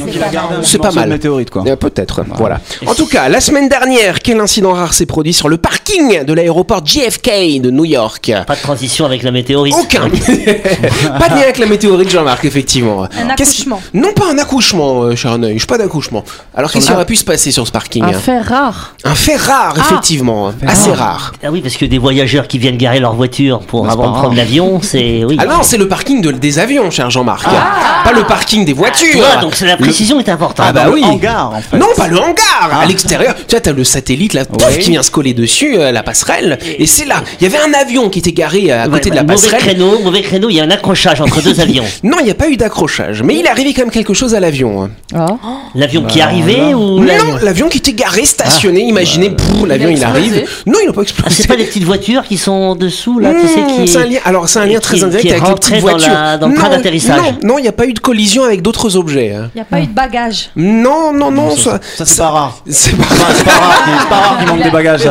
C'est 0.63 0.79
pas 0.81 0.89
mal. 0.89 1.09
météorite 1.09 1.51
quoi. 1.51 1.63
Euh, 1.67 1.75
Peut-être, 1.75 2.23
voilà. 2.37 2.59
En 2.87 2.95
tout 2.95 3.05
cas, 3.05 3.29
la 3.29 3.39
semaine 3.39 3.69
dernière, 3.69 4.19
quel 4.19 4.39
incident 4.39 4.73
rare 4.73 4.95
s'est 4.95 5.05
produit 5.05 5.31
sur 5.31 5.47
le 5.47 5.57
parking 5.57 6.23
de 6.23 6.33
l'aéroport 6.33 6.83
JFK 6.83 7.61
de 7.61 7.69
New 7.69 7.85
York? 7.85 8.33
Pas 8.47 8.55
de 8.55 8.61
transition 8.61 9.05
avec 9.05 9.21
la 9.21 9.29
météorite. 9.29 9.75
Aucun. 9.79 10.09
pas 10.09 11.29
de 11.29 11.35
lien 11.35 11.41
avec 11.43 11.59
la 11.59 11.67
météorite, 11.67 12.09
Jean-Marc, 12.09 12.43
effectivement. 12.43 13.03
Un 13.03 13.35
Qu'est-ce- 13.35 13.51
accouchement. 13.51 13.79
Non, 13.93 14.11
pas 14.13 14.31
un 14.31 14.39
accouchement, 14.39 15.03
euh, 15.03 15.15
cher 15.15 15.37
Neuil, 15.37 15.59
pas 15.67 15.77
d'accouchement. 15.77 16.23
Alors, 16.55 16.71
qu'est-ce 16.71 16.87
qui 16.87 16.93
aurait 16.93 17.05
pu 17.05 17.15
se 17.15 17.25
passer 17.25 17.51
sur 17.51 17.67
ce 17.67 17.71
parking 17.71 18.03
Un 18.03 18.13
fait 18.13 18.39
rare. 18.41 18.95
Un 19.03 19.13
fait 19.13 19.35
rare, 19.35 19.77
effectivement. 19.77 20.51
Assez 20.65 20.91
rare. 20.93 21.33
Ah 21.43 21.51
oui, 21.51 21.61
parce 21.61 21.77
que 21.77 21.85
des 21.85 21.99
voyageurs 21.99 22.47
qui 22.47 22.57
viennent 22.57 22.77
garer 22.77 22.99
leur 22.99 23.13
voiture 23.13 23.59
pour 23.59 23.83
Bah, 23.83 23.89
c'est 23.93 24.01
avant 24.01 24.13
l'avion, 24.47 24.79
c'est 24.81 25.23
oui. 25.25 25.37
Ah 25.39 25.45
non, 25.45 25.61
c'est 25.63 25.77
le 25.77 25.87
parking 25.87 26.21
de- 26.21 26.31
des 26.31 26.59
avions, 26.59 26.89
cher 26.89 27.09
Jean-Marc. 27.09 27.43
Pas 27.45 28.11
le 28.13 28.23
parking 28.23 28.63
des 28.65 28.71
Tu 28.71 28.77
voitures. 28.77 29.15
vois, 29.17 29.41
donc 29.41 29.55
c'est- 29.55 29.65
la 29.65 29.77
précision 29.77 30.19
est 30.19 30.29
importante. 30.29 30.65
Ah 30.69 30.71
bah 30.73 30.85
oui. 30.91 31.01
le 31.01 31.07
hangar 31.07 31.51
en 31.53 31.61
fait. 31.61 31.77
Non, 31.77 31.87
pas 31.95 32.07
le 32.07 32.17
hangar, 32.17 32.79
à 32.81 32.85
l'extérieur. 32.85 33.35
Tu 33.35 33.51
vois, 33.55 33.59
t'as 33.61 33.73
le 33.73 33.83
satellite 33.83 34.33
là, 34.33 34.45
pouf, 34.45 34.63
Oui. 34.69 34.79
qui 34.79 34.91
vient 34.91 35.03
se 35.03 35.11
coller 35.11 35.33
dessus, 35.33 35.75
euh, 35.77 35.91
la 35.91 36.03
passerelle. 36.03 36.57
Et 36.79 36.85
c'est 36.85 37.05
là. 37.05 37.23
Il 37.41 37.43
y 37.49 37.53
avait 37.53 37.63
un 37.63 37.73
avion 37.73 38.09
qui 38.09 38.19
était 38.19 38.31
garé 38.31 38.71
à 38.71 38.83
Ouais, 38.85 38.89
côté 38.93 39.09
de 39.09 39.15
bah, 39.15 39.21
la 39.21 39.23
mauvais 39.23 39.35
passerelle. 39.35 39.59
créneau, 39.61 39.99
mauvais 39.99 40.21
créneau, 40.21 40.49
il 40.49 40.55
y 40.55 40.59
a 40.61 40.63
un 40.63 40.71
accrochage 40.71 41.19
entre 41.21 41.41
deux 41.41 41.59
avions. 41.59 41.83
Non, 42.03 42.17
il 42.19 42.25
n'y 42.25 42.31
a 42.31 42.35
pas 42.35 42.47
eu 42.49 42.57
d'accrochage. 42.57 43.21
Mais 43.23 43.35
il 43.35 43.45
est 43.45 43.49
arrivé 43.49 43.73
quand 43.73 43.81
même 43.81 43.91
quelque 43.91 44.13
chose 44.13 44.33
à 44.35 44.39
l'avion. 44.39 44.83
hein. 44.83 44.89
Ah. 45.13 45.27
L'avion 45.75 46.03
qui 46.03 46.19
est 46.19 46.21
arrivé 46.21 46.73
ou 46.73 47.01
l'avion 47.03 47.33
Non, 47.33 47.39
l'avion 47.41 47.69
qui 47.69 47.79
était 47.79 47.93
garé, 47.93 48.25
stationné. 48.25 48.81
Imaginez, 48.81 49.31
pff, 49.31 49.47
l'avion 49.67 49.89
il, 49.89 50.03
arrive. 50.03 50.45
Non, 50.65 50.79
il 50.81 50.87
n'a 50.87 50.93
pas 50.93 51.01
Ah, 51.01 51.03
explosé. 51.03 51.35
c'est 51.41 51.47
pas 51.47 51.55
les 51.55 51.65
petites 51.65 51.83
voitures 51.83 52.23
qui 52.23 52.37
sont 52.37 52.75
dessous 52.75 53.19
là, 53.19 53.33
tu 53.33 53.47
sais 53.47 53.57
Mmh, 53.61 53.81
qui 53.83 53.87
c'est 53.87 53.97
un 53.99 54.05
lien. 54.05 54.19
Alors 54.25 54.36
c'est 54.45 54.59
un 54.59 54.65
lien 54.65 54.79
très 54.79 54.97
qui 54.97 55.03
indirect 55.03 55.31
avec 55.31 55.47
les 55.47 55.53
petites 55.55 55.79
voitures. 55.81 56.11
dans 56.39 56.47
le 56.49 56.53
train 56.55 56.69
Non, 56.69 56.75
d'atterrissage. 56.75 57.17
Non, 57.17 57.37
non, 57.43 57.57
il 57.57 57.63
n'y 57.63 57.67
a 57.67 57.71
pas 57.71 57.85
eu 57.85 57.93
de 57.93 57.99
collision 57.99 58.43
avec 58.43 58.61
d'autres 58.61 58.95
objets. 58.97 59.33
hein. 59.33 59.49
Il 59.55 59.57
n'y 59.57 59.61
a 59.61 59.65
pas 59.65 59.79
eu 59.79 59.87
de 59.87 59.93
bagage. 59.93 60.49
Non, 60.55 61.11
non, 61.13 61.31
non, 61.31 61.55
ça, 61.55 61.79
c'est 61.97 62.17
pas 62.17 62.29
rare. 62.29 62.61
c'est 62.69 62.95
pas. 62.95 63.03
Enfin, 63.03 63.33
c'est 63.35 63.43
pas 63.45 63.51
rare, 63.51 63.83
qu'il- 63.83 63.93
c'est 64.01 64.09
pas 64.09 64.15
rare 64.15 64.37
qu'il 64.39 64.47
manque 64.47 64.63
des 64.63 64.69
bagages. 64.71 65.01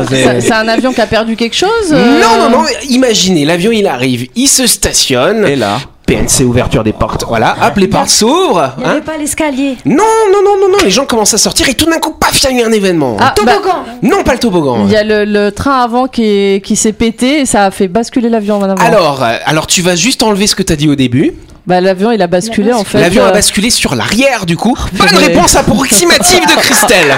C'est 0.40 0.52
un 0.52 0.68
avion 0.68 0.92
qui 0.92 1.00
a 1.00 1.06
perdu 1.06 1.34
quelque 1.36 1.56
chose 1.56 1.68
euh 1.92 2.20
Non, 2.20 2.48
non, 2.48 2.58
non. 2.58 2.64
Imaginez, 2.88 3.44
l'avion 3.44 3.72
il 3.72 3.86
arrive, 3.86 4.28
il 4.36 4.46
se 4.48 4.66
stationne. 4.66 5.46
Et 5.46 5.56
là, 5.56 5.78
PNC, 6.06 6.44
ouverture 6.44 6.84
des 6.84 6.92
portes. 6.92 7.24
Voilà, 7.26 7.56
hop, 7.66 7.76
les 7.76 7.88
portes 7.88 8.08
s'ouvrent. 8.08 8.74
Il 8.78 8.84
n'y 8.84 8.88
hein. 8.88 8.92
avait 8.92 9.00
pas 9.00 9.16
l'escalier. 9.18 9.76
Non, 9.84 9.96
non, 10.32 10.38
non, 10.44 10.56
non, 10.60 10.68
non, 10.70 10.78
les 10.84 10.90
gens 10.90 11.04
commencent 11.04 11.34
à 11.34 11.38
sortir 11.38 11.68
et 11.68 11.74
tout 11.74 11.86
d'un 11.86 11.98
coup, 11.98 12.12
paf, 12.12 12.40
il 12.42 12.44
y 12.44 12.60
a 12.60 12.62
eu 12.62 12.66
un 12.66 12.72
événement. 12.72 13.16
Ah, 13.20 13.32
Toboggan 13.34 13.84
Non, 14.02 14.22
pas 14.22 14.32
le 14.32 14.38
toboggan. 14.38 14.84
Il 14.86 14.92
y 14.92 14.96
a 14.96 15.02
le, 15.02 15.24
le 15.24 15.50
train 15.50 15.80
avant 15.82 16.06
qui, 16.06 16.60
qui 16.64 16.76
s'est 16.76 16.92
pété 16.92 17.40
et 17.40 17.46
ça 17.46 17.64
a 17.64 17.70
fait 17.70 17.88
basculer 17.88 18.28
l'avion 18.28 18.56
en 18.58 18.62
avant. 18.62 18.74
Alors, 18.76 19.22
euh, 19.22 19.36
alors 19.44 19.66
tu 19.66 19.82
vas 19.82 19.96
juste 19.96 20.22
enlever 20.22 20.46
ce 20.46 20.54
que 20.54 20.62
t'as 20.62 20.76
dit 20.76 20.88
au 20.88 20.94
début. 20.94 21.34
Bah, 21.66 21.80
l'avion 21.80 22.12
il 22.12 22.22
a 22.22 22.28
basculé 22.28 22.72
en 22.72 22.84
fait. 22.84 23.00
L'avion 23.00 23.24
euh, 23.24 23.28
a 23.28 23.32
basculé 23.32 23.70
sur 23.70 23.96
l'arrière 23.96 24.46
du 24.46 24.56
coup. 24.56 24.78
Bonne 24.92 25.08
purée. 25.08 25.26
réponse 25.26 25.56
approximative 25.56 26.42
de 26.42 26.60
Christelle. 26.60 27.16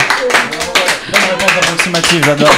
Bonne 1.13 1.21
réponse 1.23 1.51
approximative, 1.59 2.23
j'adore. 2.25 2.55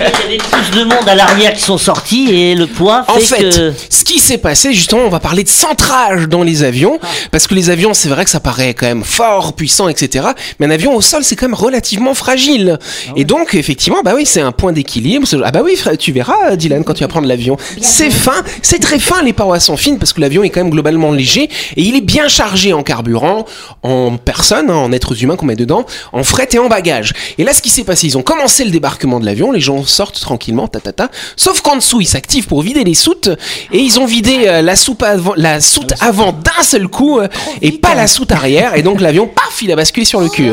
Il 0.00 0.04
y 0.04 0.34
avait 0.34 0.38
plus 0.38 0.78
de 0.78 0.84
monde 0.84 1.08
à 1.08 1.14
l'arrière 1.14 1.52
qui 1.52 1.62
sont 1.62 1.78
sortis 1.78 2.30
et 2.30 2.54
le 2.54 2.66
poids 2.66 3.04
En 3.08 3.14
fait, 3.14 3.36
fait, 3.36 3.50
que... 3.50 3.72
ce 3.88 4.04
qui 4.04 4.18
s'est 4.18 4.38
passé, 4.38 4.72
justement, 4.72 5.02
on 5.02 5.08
va 5.08 5.20
parler 5.20 5.44
de 5.44 5.48
centrage 5.48 6.28
dans 6.28 6.42
les 6.42 6.64
avions, 6.64 6.98
parce 7.30 7.46
que 7.46 7.54
les 7.54 7.70
avions, 7.70 7.94
c'est 7.94 8.08
vrai 8.08 8.24
que 8.24 8.30
ça 8.30 8.40
paraît 8.40 8.74
quand 8.74 8.86
même 8.86 9.04
fort, 9.04 9.54
puissant, 9.54 9.88
etc. 9.88 10.26
Mais 10.58 10.66
un 10.66 10.70
avion 10.70 10.94
au 10.94 11.00
sol, 11.00 11.22
c'est 11.22 11.36
quand 11.36 11.46
même 11.46 11.54
relativement 11.54 12.14
fragile. 12.14 12.78
Et 13.16 13.24
donc, 13.24 13.54
effectivement, 13.54 14.02
bah 14.04 14.12
oui, 14.14 14.26
c'est 14.26 14.40
un 14.40 14.52
point 14.52 14.72
d'équilibre. 14.72 15.26
Ah 15.44 15.50
bah 15.50 15.60
oui, 15.64 15.78
tu 15.98 16.12
verras, 16.12 16.56
Dylan, 16.56 16.84
quand 16.84 16.94
tu 16.94 17.04
vas 17.04 17.08
prendre 17.08 17.28
l'avion. 17.28 17.56
C'est 17.80 18.10
fin, 18.10 18.42
c'est 18.62 18.80
très 18.80 18.98
fin, 18.98 19.22
les 19.22 19.32
parois 19.32 19.60
sont 19.60 19.76
fines, 19.76 19.98
parce 19.98 20.12
que 20.12 20.20
l'avion 20.20 20.42
est 20.42 20.50
quand 20.50 20.60
même 20.60 20.70
globalement 20.72 21.12
léger, 21.12 21.44
et 21.76 21.82
il 21.82 21.96
est 21.96 22.00
bien 22.00 22.28
chargé 22.28 22.72
en 22.72 22.82
carburant, 22.82 23.46
en 23.82 24.16
personnes, 24.16 24.70
hein, 24.70 24.76
en 24.76 24.92
êtres 24.92 25.22
humains 25.22 25.36
qu'on 25.36 25.46
met 25.46 25.56
dedans, 25.56 25.86
en 26.12 26.24
fret 26.24 26.48
et 26.52 26.58
en 26.58 26.68
bagages. 26.68 27.12
Et 27.38 27.44
là, 27.44 27.53
ce 27.54 27.62
qui 27.62 27.70
s'est 27.70 27.84
passé, 27.84 28.06
ils 28.06 28.18
ont 28.18 28.22
commencé 28.22 28.64
le 28.64 28.70
débarquement 28.70 29.20
de 29.20 29.24
l'avion, 29.24 29.50
les 29.52 29.60
gens 29.60 29.82
sortent 29.84 30.20
tranquillement, 30.20 30.68
ta 30.68 30.80
ta 30.80 30.92
ta. 30.92 31.10
Sauf 31.36 31.60
qu'en 31.62 31.76
dessous, 31.76 32.00
ils 32.00 32.06
s'activent 32.06 32.46
pour 32.46 32.62
vider 32.62 32.84
les 32.84 32.94
soutes, 32.94 33.28
et 33.72 33.78
ils 33.78 33.98
ont 34.00 34.06
vidé 34.06 34.44
euh, 34.46 34.60
la 34.62 34.76
soupe 34.76 35.02
avant, 35.02 35.32
la 35.36 35.60
soute 35.60 35.94
avant 36.00 36.32
d'un 36.32 36.62
seul 36.62 36.88
coup, 36.88 37.18
euh, 37.18 37.28
et 37.62 37.72
pas 37.72 37.94
la 37.94 38.06
soute 38.06 38.32
arrière, 38.32 38.74
et 38.74 38.82
donc 38.82 39.00
l'avion, 39.00 39.26
paf, 39.26 39.62
il 39.62 39.70
a 39.72 39.76
basculé 39.76 40.04
sur 40.04 40.20
le 40.20 40.28
cul. 40.28 40.44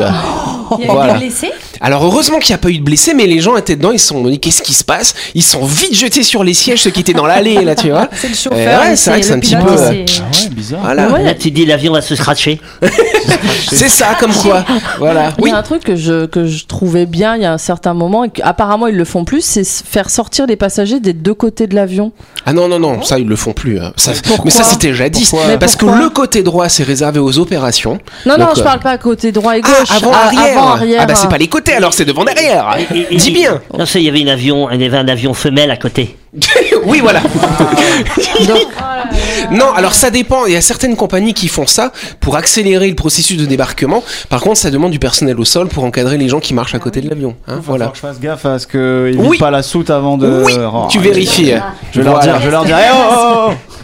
Il 0.78 0.86
y 0.86 0.88
a 0.88 0.94
eu 1.08 1.12
des 1.12 1.18
blessés? 1.18 1.50
Alors 1.80 2.04
heureusement 2.04 2.38
qu'il 2.38 2.52
n'y 2.52 2.54
a 2.54 2.58
pas 2.58 2.70
eu 2.70 2.78
de 2.78 2.84
blessés, 2.84 3.12
mais 3.12 3.26
les 3.26 3.40
gens 3.40 3.56
étaient 3.56 3.76
dedans, 3.76 3.90
ils 3.90 3.98
se 3.98 4.06
sont 4.08 4.22
dit 4.24 4.38
qu'est-ce 4.40 4.62
qui 4.62 4.72
se 4.72 4.84
passe? 4.84 5.14
Ils 5.34 5.42
sont 5.42 5.64
vite 5.64 5.94
jetés 5.94 6.22
sur 6.22 6.44
les 6.44 6.54
sièges, 6.54 6.82
ceux 6.82 6.90
qui 6.90 7.00
étaient 7.00 7.12
dans 7.12 7.26
l'allée 7.26 7.62
là, 7.64 7.74
tu 7.74 7.90
vois. 7.90 8.08
C'est 8.14 8.28
le 8.28 8.34
Euh, 8.34 8.36
chauffeur. 8.36 8.80
ouais, 8.82 8.96
c'est 8.96 9.10
vrai 9.10 9.20
que 9.20 9.26
c'est 9.26 9.32
un 9.32 9.40
petit 9.40 9.56
peu, 9.56 9.76
c'est- 9.76 10.04
Ah 10.20 10.44
ouais, 10.44 10.48
bizarre. 10.50 10.80
Voilà, 10.82 11.08
Ouais. 11.10 11.22
Là, 11.24 11.34
tu 11.34 11.50
dis 11.50 11.66
l'avion 11.66 11.92
va 11.92 12.00
se 12.00 12.14
scratcher. 12.14 12.60
c'est 13.72 13.88
ça 13.88 14.16
comme 14.18 14.32
quoi. 14.32 14.64
Voilà. 14.98 15.32
Il 15.38 15.44
Oui. 15.44 15.50
y 15.50 15.52
a 15.52 15.56
un 15.58 15.62
truc 15.62 15.82
que 15.84 15.96
je, 15.96 16.26
que 16.26 16.46
je 16.46 16.66
trouvais 16.66 17.06
bien 17.06 17.36
il 17.36 17.42
y 17.42 17.46
a 17.46 17.52
un 17.52 17.58
certain 17.58 17.94
moment, 17.94 18.24
et 18.24 18.30
qu'apparemment 18.30 18.86
ils 18.86 18.96
le 18.96 19.04
font 19.04 19.24
plus, 19.24 19.42
c'est 19.44 19.64
faire 19.66 20.10
sortir 20.10 20.46
les 20.46 20.56
passagers 20.56 21.00
des 21.00 21.12
deux 21.12 21.34
côtés 21.34 21.66
de 21.66 21.74
l'avion. 21.74 22.12
Ah 22.46 22.52
non 22.52 22.68
non 22.68 22.78
non, 22.78 23.02
ça 23.02 23.18
ils 23.18 23.26
le 23.26 23.36
font 23.36 23.52
plus. 23.52 23.78
hein. 23.80 23.92
Ça- 23.96 24.12
mais 24.44 24.50
ça 24.50 24.64
c'était 24.64 24.94
jadis. 24.94 25.30
Pourquoi 25.30 25.58
Parce 25.58 25.76
que 25.76 25.86
le 25.86 26.08
côté 26.10 26.42
droit 26.42 26.68
c'est 26.68 26.82
réservé 26.84 27.18
aux 27.20 27.38
opérations. 27.38 27.98
Non, 28.26 28.34
non, 28.38 28.46
Donc, 28.46 28.56
je 28.56 28.60
euh, 28.60 28.64
parle 28.64 28.80
pas 28.80 28.98
côté 28.98 29.32
droit 29.32 29.56
et 29.56 29.62
Ah, 29.64 29.68
gauche. 29.68 29.90
avant 29.96 30.12
Ah, 30.14 30.26
arrière. 30.26 30.58
avant, 30.58 30.68
arrière. 30.72 31.00
Ah 31.02 31.06
bah 31.06 31.14
c'est 31.14 31.28
pas 31.28 31.38
les 31.38 31.48
côtés 31.48 31.74
alors 31.74 31.94
c'est 31.94 32.04
devant 32.04 32.24
derrière. 32.24 32.76
Et- 32.94 33.06
et- 33.14 33.16
Dis 33.16 33.30
bien. 33.30 33.60
Non, 33.78 33.86
ça, 33.86 33.98
il 33.98 34.04
y 34.04 34.08
avait 34.08 34.20
une 34.20 34.28
avion, 34.28 34.68
il 34.70 34.82
y 34.82 34.84
avait 34.86 34.96
un 34.98 35.08
avion 35.08 35.34
femelle 35.34 35.70
à 35.70 35.76
côté. 35.76 36.16
oui 36.86 37.00
voilà. 37.00 37.20
Donc, 37.20 38.66
Non, 39.50 39.72
alors 39.74 39.94
ça 39.94 40.10
dépend. 40.10 40.46
Il 40.46 40.52
y 40.52 40.56
a 40.56 40.60
certaines 40.60 40.96
compagnies 40.96 41.34
qui 41.34 41.48
font 41.48 41.66
ça 41.66 41.92
pour 42.20 42.36
accélérer 42.36 42.88
le 42.88 42.94
processus 42.94 43.36
de 43.36 43.44
débarquement. 43.46 44.02
Par 44.28 44.40
contre, 44.40 44.56
ça 44.58 44.70
demande 44.70 44.92
du 44.92 44.98
personnel 44.98 45.38
au 45.38 45.44
sol 45.44 45.68
pour 45.68 45.84
encadrer 45.84 46.16
les 46.18 46.28
gens 46.28 46.40
qui 46.40 46.54
marchent 46.54 46.74
à 46.74 46.78
côté 46.78 47.00
de 47.00 47.08
l'avion. 47.08 47.34
Hein, 47.48 47.56
Faut 47.56 47.62
voilà. 47.72 47.86
que 47.88 47.96
je 47.96 48.00
fasse 48.00 48.20
gaffe 48.20 48.46
à 48.46 48.58
ce 48.58 48.66
qu'ils 48.66 49.18
Oui. 49.20 49.38
pas 49.38 49.50
la 49.50 49.62
soute 49.62 49.90
avant 49.90 50.16
de. 50.16 50.42
Oui, 50.44 50.52
Oh, 50.58 50.86
tu 50.88 50.98
vérifies. 51.00 51.54
Je 51.92 52.00
vais 52.00 52.04
leur 52.04 52.18
dire, 52.20 52.38
je 52.40 52.44
vais 52.46 52.50
leur 52.50 52.64
dire, 52.64 52.76
eh, 52.78 52.90
oh, 52.94 53.48
oh. 53.50 53.52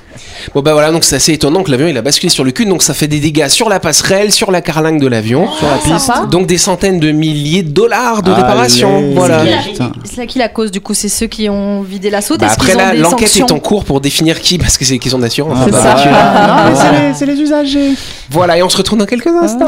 Bon 0.55 0.63
bah 0.63 0.73
voilà, 0.73 0.91
donc 0.91 1.05
c'est 1.05 1.17
assez 1.17 1.33
étonnant 1.33 1.63
que 1.63 1.71
l'avion 1.71 1.87
il 1.89 1.97
a 1.97 2.03
basculé 2.03 2.31
sur 2.31 2.43
le 2.45 2.51
cul, 2.53 2.65
donc 2.67 2.83
ça 2.83 2.95
fait 2.95 3.07
des 3.07 3.21
dégâts 3.21 3.49
sur 3.49 3.69
la 3.69 3.81
passerelle, 3.81 4.33
sur 4.33 4.51
la 4.51 4.61
carlingue 4.61 5.01
de 5.01 5.07
l'avion, 5.07 5.49
sur 5.53 5.67
la 5.69 5.77
piste. 5.77 6.07
sympa. 6.07 6.27
donc 6.27 6.47
des 6.47 6.59
centaines 6.59 6.99
de 6.99 7.11
milliers 7.11 7.63
de 7.63 7.71
dollars 7.71 8.23
de 8.23 8.33
Allez. 8.33 8.43
réparation. 8.43 9.11
Voilà. 9.15 9.43
C'est 10.05 10.17
là 10.17 10.27
qui 10.27 10.39
la 10.39 10.49
cause 10.49 10.71
du 10.71 10.81
coup? 10.81 10.95
C'est 10.95 11.09
ceux 11.09 11.27
qui 11.27 11.49
ont 11.49 11.83
vidé 11.83 12.11
la 12.11 12.21
soute 12.23 12.41
Bah, 12.41 12.49
après 12.51 12.75
là, 12.75 12.95
l'enquête 12.95 13.37
est 13.37 13.53
en 13.53 13.59
cours 13.61 13.85
pour 13.85 14.01
définir 14.01 14.41
qui, 14.41 14.59
parce 14.59 14.79
que 14.79 14.85
c'est 14.85 14.95
des 14.95 14.99
questions 14.99 15.19
d'assurance. 15.19 15.59
Ah, 15.61 15.65
C'est 15.67 15.71
bah, 15.71 15.83
ça. 15.83 15.95
ouais. 15.97 16.11
Ah, 16.15 16.71
c'est 16.75 16.93
les- 17.09 17.15
c'est 17.15 17.27
les 17.27 17.41
usagers. 17.41 17.91
Voilà, 18.31 18.57
et 18.59 18.63
on 18.63 18.69
se 18.69 18.77
retrouve 18.77 18.99
dans 18.99 19.07
quelques 19.07 19.27
instants. 19.29 19.67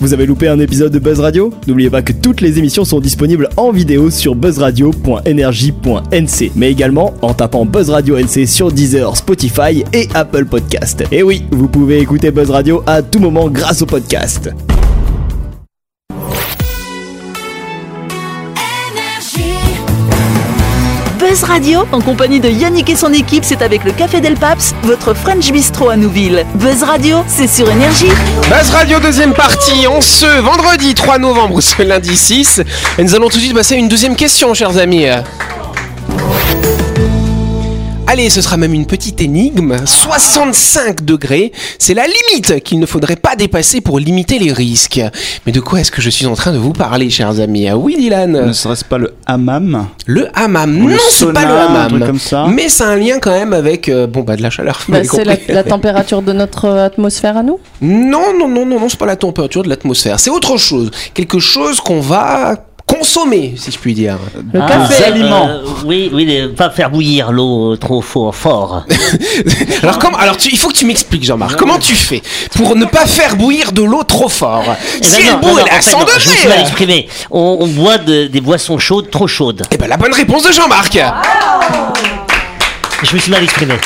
Vous 0.00 0.12
avez 0.12 0.26
loupé 0.26 0.48
un 0.48 0.58
épisode 0.58 0.92
de 0.92 0.98
Buzz 0.98 1.20
Radio? 1.20 1.52
N'oubliez 1.66 1.88
pas 1.88 2.02
que 2.02 2.12
toutes 2.12 2.40
les 2.40 2.58
émissions 2.58 2.84
sont 2.84 3.00
disponibles 3.00 3.48
en 3.56 3.70
vidéo 3.70 4.10
sur 4.10 4.34
buzzradio.energie.nc, 4.34 6.52
mais 6.56 6.70
également 6.70 7.14
en 7.22 7.32
tapant 7.32 7.64
Buzz 7.64 7.90
Radio 7.90 8.18
NC 8.18 8.46
sur 8.46 8.72
Deezer, 8.72 9.16
Spotify 9.16 9.84
et 9.92 10.08
Apple 10.14 10.46
Podcast. 10.46 11.04
Et 11.12 11.22
oui, 11.22 11.44
vous 11.52 11.68
pouvez 11.68 12.00
écouter 12.00 12.32
Buzz 12.32 12.50
Radio 12.50 12.82
à 12.86 13.02
tout 13.02 13.20
moment 13.20 13.48
grâce 13.48 13.82
au 13.82 13.86
podcast. 13.86 14.50
Buzz 21.34 21.42
Radio, 21.42 21.80
en 21.90 22.00
compagnie 22.00 22.38
de 22.38 22.48
Yannick 22.48 22.88
et 22.90 22.94
son 22.94 23.12
équipe, 23.12 23.44
c'est 23.44 23.60
avec 23.60 23.82
le 23.82 23.90
Café 23.90 24.20
Del 24.20 24.36
Paps, 24.36 24.72
votre 24.84 25.14
French 25.14 25.50
Bistro 25.50 25.88
à 25.88 25.96
Nouville. 25.96 26.46
Buzz 26.54 26.84
Radio, 26.84 27.24
c'est 27.26 27.48
sur 27.48 27.68
Énergie. 27.68 28.06
Buzz 28.48 28.70
Radio 28.70 29.00
deuxième 29.00 29.34
partie, 29.34 29.88
en 29.88 30.00
ce 30.00 30.26
vendredi 30.40 30.94
3 30.94 31.18
novembre, 31.18 31.60
ce 31.60 31.82
lundi 31.82 32.16
6. 32.16 32.62
Et 32.98 33.02
nous 33.02 33.16
allons 33.16 33.28
tout 33.28 33.38
de 33.38 33.42
suite 33.42 33.54
passer 33.56 33.74
à 33.74 33.78
une 33.78 33.88
deuxième 33.88 34.14
question, 34.14 34.54
chers 34.54 34.78
amis. 34.78 35.06
Allez, 38.14 38.30
ce 38.30 38.40
sera 38.42 38.56
même 38.56 38.74
une 38.74 38.86
petite 38.86 39.20
énigme. 39.22 39.74
65 39.84 41.04
degrés, 41.04 41.50
c'est 41.80 41.94
la 41.94 42.04
limite 42.06 42.62
qu'il 42.62 42.78
ne 42.78 42.86
faudrait 42.86 43.16
pas 43.16 43.34
dépasser 43.34 43.80
pour 43.80 43.98
limiter 43.98 44.38
les 44.38 44.52
risques. 44.52 45.00
Mais 45.44 45.50
de 45.50 45.58
quoi 45.58 45.80
est-ce 45.80 45.90
que 45.90 46.00
je 46.00 46.10
suis 46.10 46.24
en 46.26 46.36
train 46.36 46.52
de 46.52 46.58
vous 46.58 46.72
parler, 46.72 47.10
chers 47.10 47.40
amis? 47.40 47.66
Ah 47.68 47.76
Oui, 47.76 47.94
Ne 47.96 48.00
Dylan 48.02 48.52
serait-ce 48.52 48.84
pas 48.84 48.98
le 48.98 49.14
hammam? 49.26 49.88
Le 50.06 50.28
hammam. 50.32 50.76
Non, 50.76 50.96
c'est 51.10 51.32
pas 51.32 51.44
le 51.44 51.54
hammam. 51.58 52.06
comme 52.06 52.20
ça? 52.20 52.46
Mais 52.48 52.68
c'est 52.68 52.84
un 52.84 52.94
lien 52.94 53.18
quand 53.18 53.32
même 53.32 53.52
avec 53.52 53.88
euh, 53.88 54.06
bon 54.06 54.20
bah 54.20 54.36
de 54.36 54.42
la 54.42 54.50
chaleur. 54.50 54.78
bah, 54.86 54.98
c'est 55.02 55.24
la, 55.24 55.34
la 55.48 55.64
température 55.64 56.22
de 56.22 56.32
notre 56.32 56.66
euh, 56.66 56.86
atmosphère 56.86 57.36
à 57.36 57.42
nous? 57.42 57.58
Non, 57.82 58.32
non, 58.38 58.46
non, 58.48 58.64
non, 58.64 58.78
non, 58.78 58.88
c'est 58.88 58.96
pas 58.96 59.06
la 59.06 59.16
température 59.16 59.64
de 59.64 59.68
l'atmosphère. 59.68 60.20
C'est 60.20 60.30
autre 60.30 60.56
chose. 60.56 60.92
Quelque 61.14 61.40
chose 61.40 61.80
qu'on 61.80 61.98
va 61.98 62.54
consommer, 62.86 63.54
si 63.56 63.70
je 63.70 63.78
puis 63.78 63.94
dire. 63.94 64.16
Le 64.52 64.60
Ah, 64.62 64.66
café. 64.68 65.02
euh, 65.02 65.06
aliments. 65.06 65.48
euh, 65.48 65.62
oui, 65.84 66.10
oui, 66.12 66.24
les- 66.24 66.48
pas 66.48 66.70
faire 66.70 66.90
bouillir 66.90 67.32
l'eau 67.32 67.72
euh, 67.72 67.76
trop 67.76 68.00
fort. 68.02 68.34
fort. 68.34 68.84
Alors, 69.82 69.98
comment, 69.98 70.16
alors 70.18 70.36
tu- 70.36 70.50
il 70.50 70.58
faut 70.58 70.68
que 70.68 70.74
tu 70.74 70.84
m'expliques, 70.86 71.24
Jean-Marc. 71.24 71.56
Comment 71.56 71.78
tu 71.78 71.94
fais 71.94 72.22
pour 72.56 72.76
ne 72.76 72.84
pas 72.84 73.06
faire 73.06 73.36
bouillir 73.36 73.72
de 73.72 73.82
l'eau 73.82 74.02
trop 74.04 74.28
fort 74.28 74.64
Eh 75.00 75.04
Si 75.04 75.10
ben 75.22 75.26
elle 75.26 75.32
non, 75.34 75.38
bout, 75.40 75.46
non, 75.48 75.58
elle 75.58 75.60
non, 75.60 75.66
est 75.66 75.70
à 75.70 75.78
en 75.78 75.80
fait, 75.82 75.90
100 75.90 75.98
non, 76.00 76.06
Je 76.18 76.28
me 76.30 76.34
suis 76.34 76.48
mal 76.48 76.58
degrés. 76.58 76.60
exprimé. 76.62 77.08
On, 77.30 77.56
on 77.60 77.66
boit 77.68 77.98
de- 77.98 78.26
des 78.26 78.40
boissons 78.40 78.78
chaudes, 78.78 79.10
trop 79.10 79.26
chaudes. 79.26 79.62
Eh 79.70 79.76
ben, 79.76 79.88
la 79.88 79.96
bonne 79.96 80.12
réponse 80.14 80.44
de 80.44 80.52
Jean-Marc. 80.52 80.98
Je 83.02 83.14
me 83.14 83.20
suis 83.20 83.30
mal 83.30 83.42
exprimé. 83.44 83.74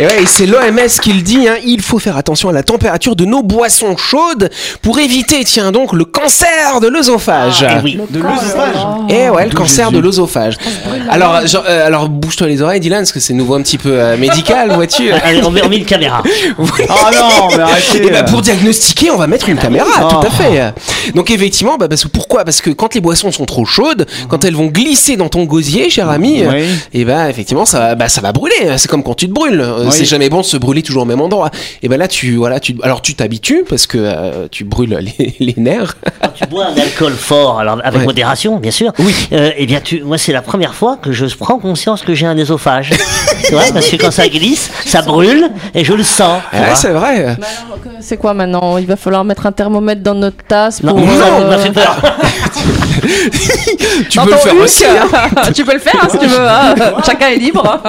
Et 0.00 0.06
ouais, 0.06 0.22
et 0.22 0.26
c'est 0.26 0.46
l'OMS 0.46 0.88
qui 1.00 1.12
le 1.12 1.22
dit, 1.22 1.46
hein, 1.46 1.54
il 1.64 1.80
faut 1.80 2.00
faire 2.00 2.16
attention 2.16 2.48
à 2.48 2.52
la 2.52 2.64
température 2.64 3.14
de 3.14 3.24
nos 3.24 3.44
boissons 3.44 3.96
chaudes 3.96 4.50
pour 4.82 4.98
éviter, 4.98 5.44
tiens 5.44 5.70
donc, 5.70 5.92
le 5.92 6.04
cancer 6.04 6.80
de 6.80 6.88
l'œsophage. 6.88 7.64
Eh 7.64 7.80
oui. 7.84 8.00
De 8.10 8.18
l'œsophage 8.20 8.74
Eh 9.08 9.28
ouais, 9.30 9.44
le 9.46 9.52
cancer 9.54 9.90
Jésus. 9.90 9.96
de 9.96 10.04
l'œsophage. 10.04 10.56
Alors, 11.08 11.46
genre, 11.46 11.62
euh, 11.68 11.86
alors 11.86 12.08
bouge-toi 12.08 12.48
les 12.48 12.60
oreilles, 12.60 12.80
Dylan, 12.80 13.02
parce 13.02 13.12
que 13.12 13.20
c'est 13.20 13.34
nouveau 13.34 13.54
un 13.54 13.62
petit 13.62 13.78
peu 13.78 13.90
euh, 13.92 14.16
médical, 14.16 14.72
vois-tu. 14.74 15.12
Allez, 15.12 15.40
on 15.44 15.50
met, 15.52 15.62
on 15.64 15.68
met 15.68 15.76
une 15.78 15.84
caméra. 15.86 16.22
Oui. 16.58 16.68
Oh 16.88 16.94
non, 17.14 17.48
mais 17.56 17.62
arrêtez 17.62 18.06
Et 18.06 18.10
bah, 18.10 18.22
pour 18.24 18.42
diagnostiquer, 18.42 19.10
on 19.12 19.16
va 19.16 19.26
mettre 19.28 19.48
une 19.48 19.58
caméra, 19.58 19.86
Oh. 20.02 20.08
tout 20.20 20.26
à 20.26 20.30
fait. 20.30 20.74
Donc 21.14 21.30
effectivement, 21.30 21.76
bah, 21.78 21.88
parce 21.88 22.02
que 22.02 22.08
pourquoi? 22.08 22.44
Parce 22.44 22.60
que 22.60 22.70
quand 22.70 22.94
les 22.94 23.00
boissons 23.00 23.30
sont 23.30 23.44
trop 23.44 23.64
chaudes, 23.64 24.06
quand 24.28 24.44
elles 24.44 24.54
vont 24.56 24.66
glisser 24.66 25.16
dans 25.16 25.28
ton 25.28 25.44
gosier, 25.44 25.88
cher 25.90 26.08
ami, 26.10 26.42
Oui. 26.48 26.64
et 26.92 27.04
bah 27.04 27.30
effectivement, 27.30 27.64
ça, 27.64 27.78
va- 27.80 27.94
bah, 27.94 28.08
ça 28.08 28.20
va 28.20 28.32
brûler. 28.32 28.54
C'est 28.76 28.88
comme 28.88 29.02
quand 29.04 29.14
tu 29.14 29.28
te 29.28 29.32
brûles. 29.32 29.64
Euh, 29.84 29.88
Oui. 29.90 29.94
C'est 29.96 30.04
jamais 30.04 30.28
bon 30.28 30.38
de 30.38 30.44
se 30.44 30.56
brûler 30.56 30.82
toujours 30.82 31.02
au 31.02 31.06
même 31.06 31.20
endroit. 31.20 31.50
Et 31.82 31.88
ben 31.88 31.98
là, 31.98 32.08
tu 32.08 32.36
voilà, 32.36 32.60
tu 32.60 32.76
alors 32.82 33.02
tu 33.02 33.14
t'habitues 33.14 33.64
parce 33.68 33.86
que 33.86 33.98
euh, 33.98 34.48
tu 34.50 34.64
brûles 34.64 34.98
les, 35.18 35.34
les 35.40 35.54
nerfs. 35.56 35.96
Quand 36.22 36.28
tu 36.34 36.46
bois 36.46 36.66
un 36.66 36.76
alcool 36.80 37.12
fort, 37.12 37.58
alors 37.58 37.78
avec 37.84 38.00
Ouais. 38.00 38.06
modération, 38.06 38.56
bien 38.58 38.70
sûr. 38.70 38.92
Oui. 38.98 39.14
Euh, 39.32 39.50
eh 39.56 39.66
bien, 39.66 39.80
tu, 39.80 40.02
moi, 40.02 40.18
c'est 40.18 40.32
la 40.32 40.42
première 40.42 40.74
fois 40.74 40.96
que 41.00 41.12
je 41.12 41.26
prends 41.36 41.58
conscience 41.58 42.02
que 42.02 42.14
j'ai 42.14 42.26
un 42.26 42.36
œsophage. 42.38 42.90
tu 43.46 43.52
vois, 43.52 43.62
parce 43.72 43.88
que 43.88 43.96
quand 43.96 44.10
ça 44.10 44.28
glisse, 44.28 44.70
ça 44.84 45.02
brûle 45.02 45.48
et 45.74 45.84
je 45.84 45.92
le 45.92 46.02
sens. 46.02 46.40
Ouais, 46.52 46.74
c'est 46.74 46.90
vrai. 46.90 47.36
C'est 48.00 48.16
quoi 48.16 48.34
maintenant? 48.34 48.78
Il 48.78 48.86
va 48.86 48.96
falloir 48.96 49.24
mettre 49.24 49.46
un 49.46 49.52
thermomètre 49.52 50.02
dans 50.02 50.14
notre 50.14 50.42
tasse 50.46 50.82
Non, 50.82 50.94
pour. 50.94 51.06
ça 51.08 51.26
euh, 51.40 51.70
peur. 51.72 51.96
tu 54.10 54.18
Dans 54.18 54.24
peux 54.24 54.30
le 54.32 54.36
faire 54.36 54.54
huc, 54.54 54.62
aussi. 54.62 54.84
hein. 54.84 55.50
tu 55.54 55.64
peux 55.64 55.72
le 55.74 55.78
faire 55.78 55.98
hein, 56.02 56.08
si 56.10 56.18
tu 56.18 56.26
veux. 56.26 56.40
hein. 56.40 56.74
Chacun 57.06 57.28
est 57.28 57.36
libre. 57.36 57.82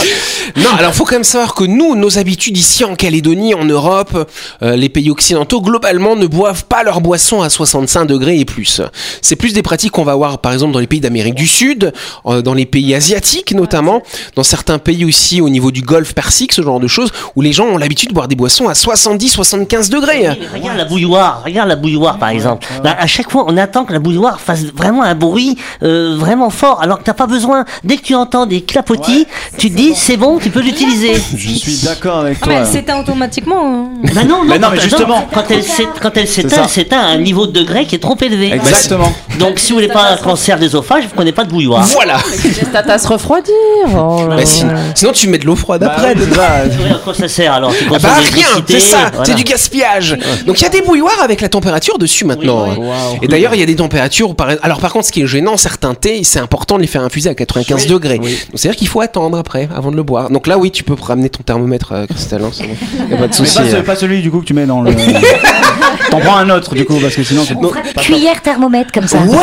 Non, 0.57 0.69
alors 0.77 0.93
faut 0.93 1.05
quand 1.05 1.15
même 1.15 1.24
savoir 1.24 1.53
que 1.53 1.63
nous, 1.63 1.95
nos 1.95 2.17
habitudes 2.17 2.57
ici 2.57 2.84
en 2.84 2.95
Calédonie, 2.95 3.53
en 3.53 3.65
Europe, 3.65 4.29
euh, 4.63 4.75
les 4.75 4.89
pays 4.89 5.10
occidentaux, 5.10 5.62
globalement, 5.62 6.15
ne 6.15 6.27
boivent 6.27 6.65
pas 6.65 6.84
leur 6.84 7.01
boisson 7.01 7.41
à 7.41 7.50
65 7.50 8.05
degrés 8.05 8.39
et 8.39 8.45
plus. 8.45 8.81
C'est 9.22 9.36
plus 9.36 9.53
des 9.53 9.62
pratiques 9.63 9.91
qu'on 9.91 10.03
va 10.03 10.15
voir, 10.15 10.39
par 10.39 10.51
exemple, 10.53 10.74
dans 10.74 10.79
les 10.79 10.88
pays 10.88 11.00
d'Amérique 11.00 11.36
du 11.36 11.48
Sud, 11.48 11.93
euh, 12.25 12.41
dans 12.41 12.53
les 12.53 12.65
pays 12.65 12.93
asiatiques 12.95 13.53
notamment, 13.53 14.01
dans 14.36 14.43
certains 14.43 14.79
pays 14.79 15.05
aussi 15.05 15.41
au 15.41 15.50
niveau 15.50 15.72
du 15.72 15.81
Golfe 15.81 16.13
Persique, 16.13 16.51
ce 16.53 16.62
genre 16.62 16.79
de 16.79 16.88
choses, 16.88 17.12
où 17.36 17.41
les 17.41 17.53
gens 17.53 17.65
ont 17.65 17.77
l'habitude 17.77 18.10
de 18.10 18.13
boire 18.13 18.27
des 18.27 18.36
boissons 18.36 18.67
à 18.67 18.74
70-75 18.74 19.89
degrés. 19.89 20.29
Oui, 20.29 20.38
mais 20.53 20.60
regarde 20.60 20.77
la 20.77 20.86
bouilloire, 20.86 21.41
regarde 21.43 21.69
la 21.69 21.75
bouilloire 21.75 22.17
par 22.17 22.29
exemple. 22.29 22.67
Bah, 22.84 22.95
à 22.98 23.07
chaque 23.07 23.31
fois, 23.31 23.45
on 23.48 23.57
attend 23.57 23.86
que 23.86 23.93
la 23.93 24.00
bouilloire 24.00 24.39
fasse 24.39 24.55
vraiment 24.76 25.04
un 25.04 25.16
bruit 25.16 25.58
euh, 25.84 26.16
vraiment 26.18 26.50
fort, 26.50 26.82
alors 26.82 27.00
que 27.00 27.04
t'as 27.04 27.14
pas 27.14 27.28
besoin. 27.28 27.66
Dès 27.84 27.98
que 27.98 28.02
tu 28.04 28.16
entends 28.16 28.46
des 28.46 28.62
clapotis, 28.62 29.28
tu 29.58 29.70
te 29.72 29.76
dis 29.76 29.94
c'est 29.96 30.18
bon, 30.18 30.40
tu 30.40 30.50
peux 30.50 30.62
l'utiliser. 30.62 31.14
Je 31.36 31.50
suis 31.54 31.78
d'accord 31.84 32.20
avec 32.20 32.38
Ah, 32.42 32.46
toi. 32.46 32.60
mais 32.60 32.66
s'éteint 32.66 33.00
automatiquement. 33.00 33.62
hein. 33.66 33.90
Bah 34.14 34.24
non, 34.24 34.44
Mais 34.46 34.58
non, 34.60 34.68
quand- 34.70 34.74
mais 34.76 34.82
justement. 34.82 35.28
quand 35.34 35.44
elle 35.50 35.64
quand 36.02 36.12
s'éteint, 36.26 36.62
elle 36.64 36.70
s'éteint 36.70 37.00
à 37.00 37.06
un 37.08 37.18
niveau 37.18 37.48
de 37.48 37.52
degré 37.52 37.86
qui 37.86 37.96
est 37.96 38.00
trop 38.00 38.18
élevé. 38.22 38.52
Exactement. 38.54 39.12
Donc 39.40 39.60
si 39.60 39.72
vous 39.72 39.78
voulez 39.80 39.88
pas 39.88 40.12
un 40.12 40.18
cancer 40.18 40.58
d'œsophage, 40.60 41.04
vous 41.06 41.16
prenez 41.16 41.32
pas 41.32 41.44
de 41.44 41.50
bouilloire. 41.50 41.84
Voilà. 41.86 42.18
Laisse 42.44 42.72
ta 42.72 42.84
tasse 42.84 43.06
refroidir. 43.06 43.54
Oh 43.96 44.26
Bah, 44.30 44.38
sinon, 44.46 44.74
sinon, 44.94 45.12
tu 45.12 45.28
mets 45.30 45.38
de 45.38 45.46
l'eau 45.46 45.56
froide 45.56 45.82
Bah, 45.82 45.94
après. 45.96 46.16
Oui, 46.16 46.92
à 46.92 46.96
quoi 46.96 47.14
ça 47.14 47.28
sert 47.28 47.54
alors? 47.54 47.72
Tu 47.76 47.86
Ah 47.94 48.00
bah 48.00 48.10
rien, 48.34 48.46
c'est 48.68 48.80
ça, 48.80 48.98
voilà. 49.12 49.26
c'est 49.26 49.36
du 49.36 49.44
gaspillage. 49.44 50.18
Donc 50.46 50.60
il 50.60 50.64
y 50.64 50.66
a 50.66 50.70
des 50.70 50.82
bouilloires 50.82 51.22
avec 51.24 51.42
la 51.42 51.50
température 51.50 51.98
dessus 51.98 52.26
maintenant. 52.26 52.68
Oui, 52.70 52.76
oui. 52.80 53.20
Et 53.22 53.28
d'ailleurs 53.28 53.54
il 53.54 53.60
y 53.60 53.64
a 53.64 53.66
des 53.66 53.76
températures. 53.76 54.35
Par- 54.36 54.50
Alors 54.62 54.80
par 54.80 54.94
contre, 54.94 55.06
ce 55.08 55.12
qui 55.12 55.22
est 55.22 55.27
gênant, 55.27 55.58
certains 55.58 55.94
thés, 55.94 56.24
c'est 56.24 56.39
important 56.39 56.75
de 56.77 56.82
les 56.82 56.88
faire 56.88 57.01
infuser 57.04 57.30
à 57.30 57.36
95 57.36 57.88
degrés. 57.88 58.18
Donc 58.20 58.27
c'est-à-dire 58.54 58.77
qu'il 58.77 58.88
faut 58.88 59.01
attendre 59.01 59.38
après, 59.38 59.68
avant 59.75 59.92
de 59.92 59.96
le 59.96 60.04
boire. 60.04 60.30
Donc 60.30 60.48
là, 60.48 60.58
oui, 60.58 60.72
tu 60.72 60.84
peux 60.84 60.96
ramener 61.01 61.30
ton 61.30 61.44
thermomètre, 61.44 61.92
euh, 61.94 62.06
Christelle. 62.08 62.44
hein, 62.44 62.51
c'est 62.54 62.63
bon. 62.68 62.74
Y 63.10 63.13
a 63.13 63.18
pas 63.18 63.24
de 63.24 63.27
Mais 63.27 63.34
souci. 63.34 63.58
pas, 63.58 63.70
ce- 63.72 63.75
pas 63.77 63.96
celui 63.96 64.22
du 64.22 64.30
coup 64.32 64.39
que 64.42 64.46
tu 64.46 64.54
mets 64.54 64.65
dans 64.65 64.82
le. 64.82 64.94
T'en 66.12 66.20
prends 66.20 66.38
un 66.38 66.50
autre 66.51 66.75
du 66.75 66.86
coup 66.86 66.98
parce 67.01 67.15
que 67.15 67.24
sinon 67.24 67.44
c'est. 67.48 67.56
On 67.56 67.70
ferait 67.70 67.82
cuillère 67.98 68.42
thermomètre 68.42 68.92
comme 68.92 69.08
ça. 69.08 69.18
Ouais 69.20 69.38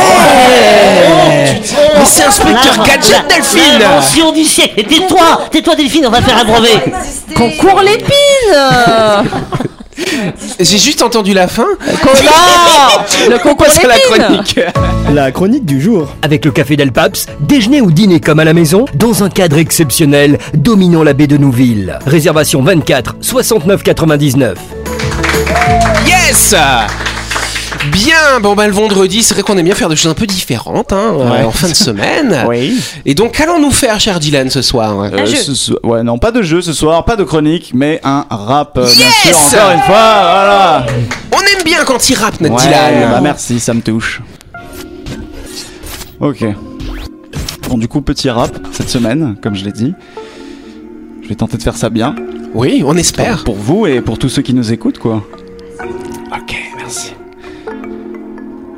Mais 1.54 2.04
c'est 2.06 2.24
inspecteur 2.24 2.84
gadget, 2.86 3.24
Delphine 3.28 3.78
L'invention 3.80 4.32
du 4.32 4.44
siècle. 4.44 4.84
Tais-toi, 4.84 5.40
tais-toi 5.50 5.74
Delphine, 5.76 6.06
on 6.06 6.10
va 6.10 6.20
faire 6.22 6.38
un 6.38 6.44
brevet. 6.44 6.92
Concours 7.34 7.80
l'épine 7.82 8.08
J'ai 10.60 10.78
juste 10.78 11.02
entendu 11.02 11.32
la 11.32 11.48
fin. 11.48 11.66
Connard 12.02 13.06
Le 13.30 13.38
concours 13.38 13.66
Passe 13.66 13.84
à 13.84 13.88
la 13.88 13.94
l'épine 13.96 14.24
chronique. 14.24 14.60
La 15.14 15.30
chronique 15.32 15.64
du 15.64 15.80
jour. 15.80 16.08
Avec 16.22 16.44
le 16.44 16.50
café 16.50 16.76
Del 16.76 16.92
Paps, 16.92 17.26
déjeuner 17.40 17.80
ou 17.80 17.90
dîner 17.90 18.20
comme 18.20 18.38
à 18.38 18.44
la 18.44 18.54
maison, 18.54 18.86
dans 18.94 19.24
un 19.24 19.28
cadre 19.28 19.58
exceptionnel, 19.58 20.38
dominant 20.54 21.02
la 21.02 21.12
baie 21.12 21.26
de 21.26 21.36
Nouville. 21.36 21.98
Réservation 22.06 22.62
24 22.62 23.16
69 23.20 23.82
99. 23.82 24.58
Yes 26.06 26.54
Bien, 27.90 28.40
bon 28.40 28.54
bah 28.54 28.66
le 28.66 28.72
vendredi, 28.72 29.22
c'est 29.22 29.34
vrai 29.34 29.42
qu'on 29.42 29.56
aime 29.58 29.64
bien 29.64 29.74
faire 29.74 29.88
des 29.88 29.96
choses 29.96 30.10
un 30.10 30.14
peu 30.14 30.26
différentes 30.26 30.92
hein, 30.92 31.14
euh, 31.18 31.44
en 31.44 31.50
fin 31.50 31.68
de 31.68 31.74
semaine. 31.74 32.44
Oui. 32.48 32.78
Et 33.04 33.14
donc, 33.14 33.32
qu'allons-nous 33.32 33.70
faire, 33.70 33.98
cher 34.00 34.20
Dylan, 34.20 34.50
ce 34.50 34.62
soir? 34.62 35.00
Euh, 35.00 35.26
jeu. 35.26 35.36
ce 35.36 35.54
so- 35.54 35.78
ouais, 35.82 36.02
non, 36.02 36.18
pas 36.18 36.30
de 36.30 36.42
jeu 36.42 36.60
ce 36.62 36.72
soir, 36.72 37.04
pas 37.04 37.16
de 37.16 37.24
chronique, 37.24 37.72
mais 37.74 38.00
un 38.04 38.24
rap. 38.30 38.76
euh, 38.78 38.84
bien 38.84 39.06
Yes 39.24 39.48
sûr, 39.50 39.58
encore 39.58 39.72
une 39.72 39.80
fois, 39.80 39.86
voilà. 39.86 40.86
On 41.32 41.38
aime 41.40 41.64
bien 41.64 41.84
quand 41.84 42.08
il 42.08 42.14
rappe, 42.14 42.40
notre 42.40 42.54
Ouais, 42.56 42.62
Dylan. 42.62 43.10
bah 43.10 43.20
merci, 43.20 43.58
ça 43.60 43.74
me 43.74 43.80
touche. 43.80 44.20
Ok. 46.20 46.44
Bon, 47.68 47.78
du 47.78 47.88
coup, 47.88 48.00
petit 48.00 48.30
rap 48.30 48.50
cette 48.72 48.90
semaine, 48.90 49.36
comme 49.42 49.54
je 49.56 49.64
l'ai 49.64 49.72
dit. 49.72 49.92
Je 51.22 51.28
vais 51.28 51.34
tenter 51.34 51.56
de 51.56 51.62
faire 51.62 51.76
ça 51.76 51.88
bien. 51.90 52.14
Oui, 52.54 52.82
on 52.86 52.96
espère. 52.96 53.44
Pour 53.44 53.56
vous 53.56 53.86
et 53.86 54.00
pour 54.00 54.18
tous 54.18 54.28
ceux 54.28 54.42
qui 54.42 54.52
nous 54.54 54.72
écoutent, 54.72 54.98
quoi. 54.98 55.24
Ok, 56.32 56.56
merci. 56.76 57.12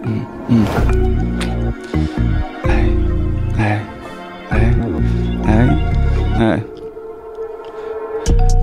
Ouais, 0.05 0.11
ouais, 3.59 3.81
ouais, 5.47 5.69
ouais. 6.39 6.63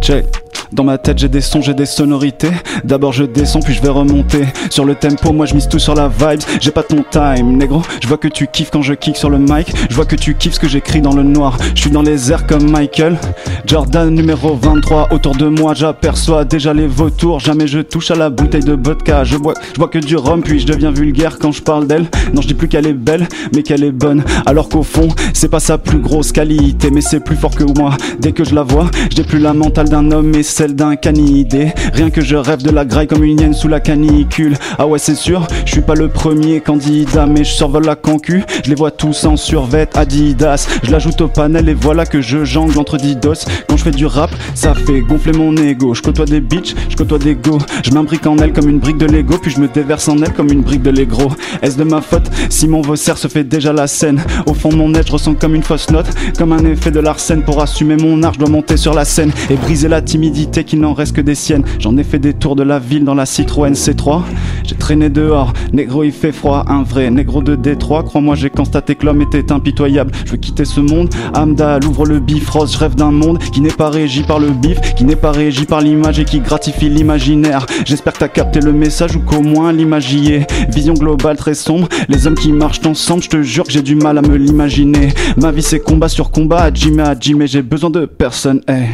Check. 0.02 0.41
Dans 0.74 0.86
ma 0.86 0.98
tête 0.98 1.20
j'ai 1.20 1.28
des 1.28 1.42
sons, 1.42 1.62
j'ai 1.62 1.74
des 1.74 1.86
sonorités. 1.86 2.52
D'abord 2.86 3.12
je 3.12 3.26
descends 3.26 3.60
puis 3.60 3.74
je 3.74 3.82
vais 3.82 3.90
remonter. 3.90 4.46
Sur 4.70 4.86
le 4.86 4.96
tempo 4.96 5.34
moi 5.34 5.46
je 5.46 5.54
mise 5.54 5.68
tout 5.68 5.80
sur 5.80 5.96
la 5.96 6.08
vibe. 6.08 6.40
J'ai 6.62 6.72
pas 6.72 6.84
ton 6.84 7.04
time 7.12 7.58
négro. 7.58 7.82
Je 8.02 8.08
vois 8.08 8.18
que 8.18 8.30
tu 8.30 8.48
kiffes 8.48 8.70
quand 8.72 8.82
je 8.82 8.94
kick 8.94 9.18
sur 9.18 9.30
le 9.30 9.38
mic. 9.38 9.74
Je 9.90 9.96
vois 9.96 10.06
que 10.06 10.16
tu 10.16 10.34
kiffes 10.36 10.54
ce 10.54 10.60
que 10.62 10.70
j'écris 10.70 11.02
dans 11.02 11.14
le 11.14 11.24
noir. 11.24 11.58
Je 11.76 11.82
suis 11.82 11.92
dans 11.92 12.02
les 12.02 12.32
airs 12.32 12.48
comme 12.48 12.72
Michael 12.72 13.20
Jordan 13.66 14.14
numéro 14.14 14.56
23 14.56 15.10
Autour 15.12 15.36
de 15.36 15.48
moi 15.48 15.74
j'aperçois 15.74 16.46
déjà 16.46 16.74
les 16.74 16.88
vautours. 16.88 17.42
Jamais 17.42 17.68
je 17.68 17.80
touche 17.80 18.10
à 18.12 18.16
la 18.16 18.30
bouteille 18.30 18.64
de 18.64 18.78
vodka. 18.82 19.26
Je 19.26 19.36
bois, 19.36 19.56
je 19.78 19.84
que 19.84 20.00
du 20.00 20.16
rhum 20.16 20.42
puis 20.42 20.62
je 20.62 20.68
deviens 20.68 20.92
vulgaire 20.92 21.38
quand 21.38 21.52
je 21.52 21.62
parle 21.62 21.86
d'elle. 21.86 22.06
Non 22.34 22.42
je 22.42 22.48
dis 22.48 22.54
plus 22.54 22.70
qu'elle 22.70 22.88
est 22.88 22.94
belle 22.94 23.28
mais 23.54 23.64
qu'elle 23.64 23.84
est 23.84 23.92
bonne. 23.92 24.24
Alors 24.46 24.70
qu'au 24.70 24.84
fond 24.84 25.10
c'est 25.34 25.50
pas 25.50 25.60
sa 25.60 25.78
plus 25.78 26.00
grosse 26.00 26.32
qualité 26.32 26.92
Mais 26.92 27.02
c'est 27.02 27.20
plus 27.20 27.36
fort 27.36 27.56
que 27.56 27.66
moi. 27.78 27.98
Dès 28.20 28.32
que 28.32 28.46
je 28.46 28.56
la 28.56 28.64
vois 28.64 28.90
j'ai 29.14 29.24
plus 29.24 29.40
la 29.40 29.54
mentale 29.54 29.90
d'un 29.90 30.12
homme 30.12 30.32
mais 30.34 30.44
celle 30.62 30.76
d'un 30.76 30.96
canidé. 30.96 31.74
Rien 31.92 32.12
que 32.12 32.22
je 32.22 32.36
rêve 32.36 32.62
de 32.62 32.70
la 32.70 32.86
graille 32.86 33.08
comme 33.08 33.24
une 33.24 33.40
hyène 33.40 33.56
sous 33.56 33.68
la 33.68 33.80
canicule. 33.80 34.56
Ah 34.78 34.86
ouais 34.86 35.00
c'est 35.00 35.16
sûr 35.16 35.48
je 35.66 35.72
suis 35.72 35.82
pas 35.82 35.96
le 35.96 36.08
premier 36.08 36.62
candidat 36.62 37.26
Mais 37.26 37.44
je 37.44 37.52
survole 37.52 37.86
la 37.86 37.96
concu. 37.96 38.44
Je 38.64 38.70
les 38.70 38.76
vois 38.76 38.92
tous 38.92 39.24
en 39.24 39.38
survêt 39.38 39.90
Adidas. 39.96 40.68
Je 40.84 40.92
l'ajoute 40.92 41.20
au 41.22 41.28
panel 41.28 41.68
et 41.68 41.74
voilà 41.74 42.06
que 42.06 42.22
je 42.22 42.44
jongle 42.46 42.78
entre 42.78 42.98
didos. 42.98 43.48
Quand 43.68 43.76
je 43.76 43.84
fais 43.84 43.90
du 43.90 44.06
rap 44.06 44.30
ça 44.54 44.76
fait 44.76 45.02
gonfler 45.02 45.32
mon 45.32 45.58
ego. 45.58 45.96
Je 45.96 46.04
côtoie 46.04 46.26
des 46.26 46.42
bitches, 46.42 46.76
je 46.90 46.96
côtoie 46.96 47.18
des 47.18 47.34
go. 47.34 47.58
Je 47.84 47.90
m'imbrique 47.90 48.28
en 48.28 48.38
elle 48.38 48.54
comme 48.54 48.70
une 48.70 48.78
brique 48.78 49.00
de 49.00 49.08
Lego 49.08 49.40
Puis 49.42 49.50
je 49.50 49.60
me 49.60 49.68
déverse 49.68 50.08
en 50.10 50.18
elle 50.20 50.34
comme 50.34 50.52
une 50.52 50.62
brique 50.62 50.84
de 50.84 50.92
Lego 50.92 51.32
Est-ce 51.64 51.76
de 51.76 51.84
ma 51.86 52.02
faute 52.02 52.30
si 52.50 52.68
mon 52.68 52.82
Vaucer 52.82 53.18
se 53.18 53.28
fait 53.28 53.44
déjà 53.44 53.74
la 53.74 53.88
scène? 53.88 54.22
Au 54.46 54.54
fond 54.54 54.72
mon 54.72 54.94
être 54.94 55.08
je 55.08 55.14
ressens 55.14 55.34
comme 55.34 55.56
une 55.56 55.64
fausse 55.64 55.90
note 55.90 56.10
Comme 56.38 56.54
un 56.54 56.64
effet 56.66 56.92
de 56.92 57.00
l'arsène. 57.00 57.42
Pour 57.42 57.64
assumer 57.64 57.96
mon 57.96 58.22
art 58.22 58.34
je 58.36 58.40
dois 58.40 58.50
monter 58.50 58.78
sur 58.78 58.94
la 58.94 59.06
scène 59.06 59.32
Et 59.50 59.56
briser 59.56 59.88
la 59.88 60.02
timidité 60.04 60.51
qu'il 60.60 60.82
n'en 60.82 60.94
reste 60.94 61.16
que 61.16 61.22
des 61.22 61.36
siennes. 61.36 61.64
J'en 61.80 61.98
ai 61.98 62.04
fait 62.04 62.20
des 62.20 62.34
tours 62.34 62.56
de 62.56 62.64
la 62.64 62.78
ville 62.78 63.06
dans 63.06 63.16
la 63.16 63.26
Citroën 63.26 63.72
C3 63.72 64.22
J'ai 64.64 64.76
traîné 64.76 65.10
dehors, 65.10 65.54
négro 65.74 66.04
il 66.04 66.12
fait 66.12 66.32
froid. 66.32 66.66
Un 66.68 66.84
vrai 66.84 67.10
négro 67.10 67.42
de 67.42 67.56
Détroit. 67.56 68.04
Crois-moi 68.04 68.36
j'ai 68.36 68.50
constaté 68.50 68.96
que 68.96 69.06
l'homme 69.06 69.22
était 69.22 69.52
impitoyable. 69.52 70.12
Je 70.26 70.32
veux 70.32 70.38
quitter 70.38 70.66
ce 70.66 70.82
monde. 70.82 71.10
Amdal 71.34 71.86
ouvre 71.86 72.06
le 72.06 72.20
bifrost. 72.20 72.74
Je 72.74 72.80
rêve 72.80 72.96
d'un 72.96 73.12
monde 73.12 73.40
qui 73.40 73.62
n'est 73.62 73.70
pas 73.70 73.90
régi 73.90 74.24
par 74.24 74.40
le 74.40 74.50
bif 74.50 74.80
Qui 74.96 75.06
n'est 75.06 75.16
pas 75.16 75.32
régi 75.32 75.66
par 75.66 75.82
l'image 75.82 76.20
et 76.20 76.26
qui 76.26 76.40
gratifie 76.40 76.90
l'imaginaire. 76.90 77.66
J'espère 77.86 78.14
que 78.14 78.20
t'as 78.20 78.28
capté 78.28 78.60
le 78.60 78.74
message 78.74 79.16
ou 79.16 79.22
qu'au 79.22 79.42
moins 79.42 79.72
l'imagier 79.72 80.46
Vision 80.70 80.94
globale 80.94 81.38
très 81.38 81.54
sombre. 81.54 81.88
Les 82.10 82.28
hommes 82.28 82.36
qui 82.36 82.52
marchent 82.52 82.86
ensemble 82.86 83.24
Je 83.24 83.30
te 83.30 83.42
jure 83.42 83.64
que 83.64 83.72
j'ai 83.72 83.82
du 83.82 83.96
mal 83.96 84.18
à 84.18 84.22
me 84.22 84.36
l'imaginer. 84.36 85.14
Ma 85.38 85.52
vie 85.52 85.62
c'est 85.62 85.80
combat 85.80 86.10
sur 86.10 86.32
combat. 86.32 86.64
À 86.64 86.74
Jimmy 86.74 87.02
à 87.02 87.16
Jimmy 87.20 87.48
J'ai 87.48 87.62
besoin 87.62 87.90
de 87.90 88.06
personne. 88.06 88.62
Eh. 88.68 88.88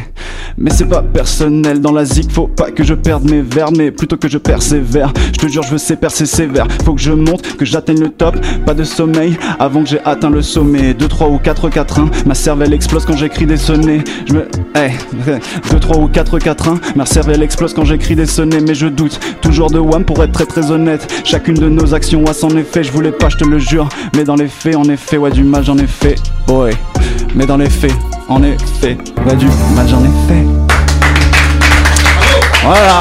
Mais 0.56 0.70
c'est 0.70 0.86
pas 0.88 1.02
dans 1.48 1.92
la 1.92 2.04
zik 2.04 2.30
Faut 2.30 2.46
pas 2.46 2.70
que 2.70 2.84
je 2.84 2.94
perde 2.94 3.28
mes 3.30 3.40
verbes 3.40 3.76
Mais 3.76 3.90
plutôt 3.90 4.16
que 4.16 4.28
je 4.28 4.38
persévère. 4.38 5.12
Je 5.32 5.38
te 5.38 5.46
jure 5.48 5.62
je 5.62 5.70
veux 5.70 5.78
ces 5.78 5.96
percer 5.96 6.26
sévère 6.26 6.66
Faut 6.84 6.94
que 6.94 7.00
je 7.00 7.12
monte, 7.12 7.56
que 7.56 7.64
j'atteigne 7.64 8.00
le 8.00 8.10
top. 8.10 8.36
Pas 8.66 8.74
de 8.74 8.84
sommeil 8.84 9.36
avant 9.58 9.82
que 9.82 9.88
j'ai 9.88 10.00
atteint 10.04 10.30
le 10.30 10.42
sommet. 10.42 10.94
2, 10.94 11.08
3 11.08 11.28
ou 11.28 11.38
4, 11.38 11.68
4, 11.68 12.00
1 12.00 12.10
Ma 12.26 12.34
cervelle 12.34 12.72
explose 12.72 13.04
quand 13.04 13.16
j'écris 13.16 13.46
des 13.46 13.56
sonnets. 13.56 14.02
Je 14.26 14.34
me... 14.34 14.48
Eh 14.76 14.90
2, 15.70 15.78
3 15.80 15.98
ou 15.98 16.08
4, 16.08 16.38
4, 16.38 16.68
1 16.68 16.80
Ma 16.96 17.06
cervelle 17.06 17.42
explose 17.42 17.74
quand 17.74 17.84
j'écris 17.84 18.16
des 18.16 18.26
sonnets. 18.26 18.60
Mais 18.60 18.74
je 18.74 18.86
doute 18.86 19.18
toujours 19.40 19.70
de 19.70 19.78
WAM 19.78 20.04
pour 20.04 20.22
être 20.22 20.32
très 20.32 20.46
très 20.46 20.70
honnête. 20.70 21.22
Chacune 21.24 21.56
de 21.56 21.68
nos 21.68 21.94
actions 21.94 22.24
a 22.24 22.32
son 22.32 22.50
effet. 22.56 22.82
Je 22.82 22.92
voulais 22.92 23.12
pas 23.12 23.28
je 23.28 23.36
te 23.36 23.44
le 23.44 23.58
jure. 23.58 23.88
Mais 24.14 24.24
dans 24.24 24.36
les 24.36 24.48
faits 24.48 24.76
en 24.76 24.84
effet 24.84 25.16
ouais 25.16 25.30
du 25.30 25.44
mal 25.44 25.64
j'en 25.64 25.78
ai 25.78 25.86
fait. 25.86 26.16
Ouais. 26.48 26.72
Mais 27.34 27.46
dans 27.46 27.56
les 27.56 27.70
faits 27.70 27.92
en 28.28 28.42
effet. 28.42 28.96
Ouais 29.26 29.36
du 29.36 29.46
mal 29.74 29.88
j'en 29.88 30.02
ai 30.04 30.28
fait 30.28 30.77
Voilà 32.64 32.98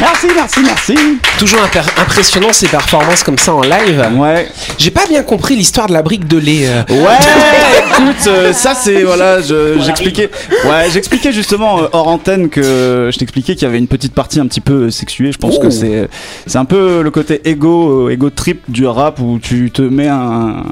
Merci, 0.00 0.28
merci, 0.32 0.60
merci. 0.62 0.96
Toujours 1.40 1.58
impressionnant 2.00 2.52
ces 2.52 2.68
performances 2.68 3.24
comme 3.24 3.36
ça 3.36 3.52
en 3.52 3.62
live. 3.62 4.06
Ouais. 4.14 4.48
J'ai 4.78 4.92
pas 4.92 5.04
bien 5.08 5.24
compris 5.24 5.56
l'histoire 5.56 5.88
de 5.88 5.92
la 5.92 6.02
brique 6.02 6.28
de 6.28 6.38
lait. 6.38 6.68
euh. 6.68 6.82
Ouais, 6.88 7.16
euh, 8.26 8.52
ça 8.52 8.74
c'est 8.74 9.02
voilà, 9.02 9.40
je- 9.40 9.78
j'expliquais, 9.84 10.30
ouais, 10.64 10.88
j'expliquais 10.92 11.32
justement 11.32 11.80
euh, 11.80 11.86
hors 11.92 12.08
antenne 12.08 12.48
que 12.48 13.10
je 13.12 13.18
t'expliquais 13.18 13.54
qu'il 13.54 13.62
y 13.62 13.66
avait 13.66 13.78
une 13.78 13.86
petite 13.88 14.14
partie 14.14 14.40
un 14.40 14.46
petit 14.46 14.60
peu 14.60 14.84
euh, 14.86 14.90
sexuée. 14.90 15.32
Je 15.32 15.38
pense 15.38 15.56
Oh. 15.58 15.62
que 15.62 15.70
c'est, 15.70 16.08
c'est 16.46 16.58
un 16.58 16.64
peu 16.64 17.02
le 17.02 17.10
côté 17.10 17.40
ego, 17.48 18.10
ego 18.10 18.30
trip 18.30 18.62
du 18.68 18.86
rap 18.86 19.18
où 19.20 19.38
tu 19.42 19.70
te 19.70 19.82
mets 19.82 20.08
un, 20.08 20.16
un- 20.18 20.64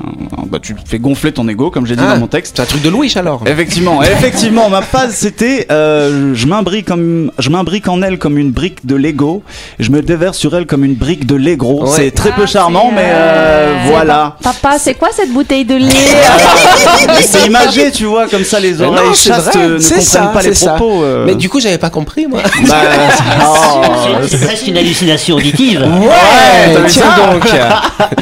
bah 0.50 0.58
tu 0.62 0.74
fais 0.86 0.98
gonfler 0.98 1.32
ton 1.32 1.48
ego 1.48 1.70
comme 1.70 1.86
j'ai 1.86 1.96
dit 1.96 2.02
Ah, 2.06 2.14
dans 2.14 2.20
mon 2.20 2.26
texte. 2.26 2.54
C'est 2.56 2.62
un 2.62 2.66
truc 2.66 2.82
de 2.82 2.88
Louis 2.90 3.12
alors. 3.16 3.42
Effectivement, 3.46 4.02
effectivement, 4.02 4.68
ma 4.68 4.82
phase 4.82 5.14
c'était 5.14 5.66
euh, 5.70 6.32
je 6.34 6.46
m'imbrique 6.46 6.86
comme 6.86 7.30
je 7.38 7.50
m'imbrique 7.50 7.88
en 7.88 8.02
elle 8.02 8.18
comme 8.18 8.38
une 8.38 8.50
brique 8.52 8.86
de 8.86 8.94
Lego. 8.96 9.42
Je 9.78 9.90
me 9.90 10.02
déverse 10.02 10.36
sur 10.38 10.54
elle 10.56 10.66
comme 10.66 10.84
une 10.84 10.94
brique 10.94 11.26
de 11.26 11.34
Lego. 11.34 11.82
Ouais. 11.84 11.90
C'est 11.94 12.10
très 12.10 12.30
peu 12.32 12.42
Ah, 12.44 12.46
charmant, 12.46 12.90
mais 12.94 13.06
euh, 13.08 13.76
voilà. 13.88 14.36
Papa, 14.42 14.76
c'est 14.78 14.94
quoi 14.94 15.08
cette 15.12 15.32
bouteille 15.32 15.64
de 15.64 15.74
lait? 15.76 15.86
c'est 17.22 17.46
imagé, 17.46 17.90
tu 17.90 18.04
vois, 18.04 18.26
comme 18.28 18.44
ça 18.44 18.60
les 18.60 18.80
oreilles 18.80 19.14
chastes 19.14 19.52
vrai, 19.54 19.68
ne 19.68 19.78
c'est 19.78 19.94
comprennent 19.94 20.02
ça, 20.06 20.26
pas 20.32 20.42
les 20.42 20.54
ça. 20.54 20.70
propos. 20.74 21.02
euh. 21.02 21.24
Mais 21.26 21.34
du 21.34 21.48
coup, 21.48 21.60
j'avais 21.60 21.78
pas 21.78 21.90
compris, 21.90 22.26
moi. 22.26 22.40
Bah, 22.68 22.76
oh. 23.46 23.82
C'est 24.22 24.36
c'est 24.38 24.46
presque 24.46 24.66
une 24.66 24.76
hallucination 24.78 25.36
auditive. 25.36 25.80
Ouais, 25.82 26.86
tiens 26.88 27.04
ça 27.16 27.32
donc. 27.32 27.44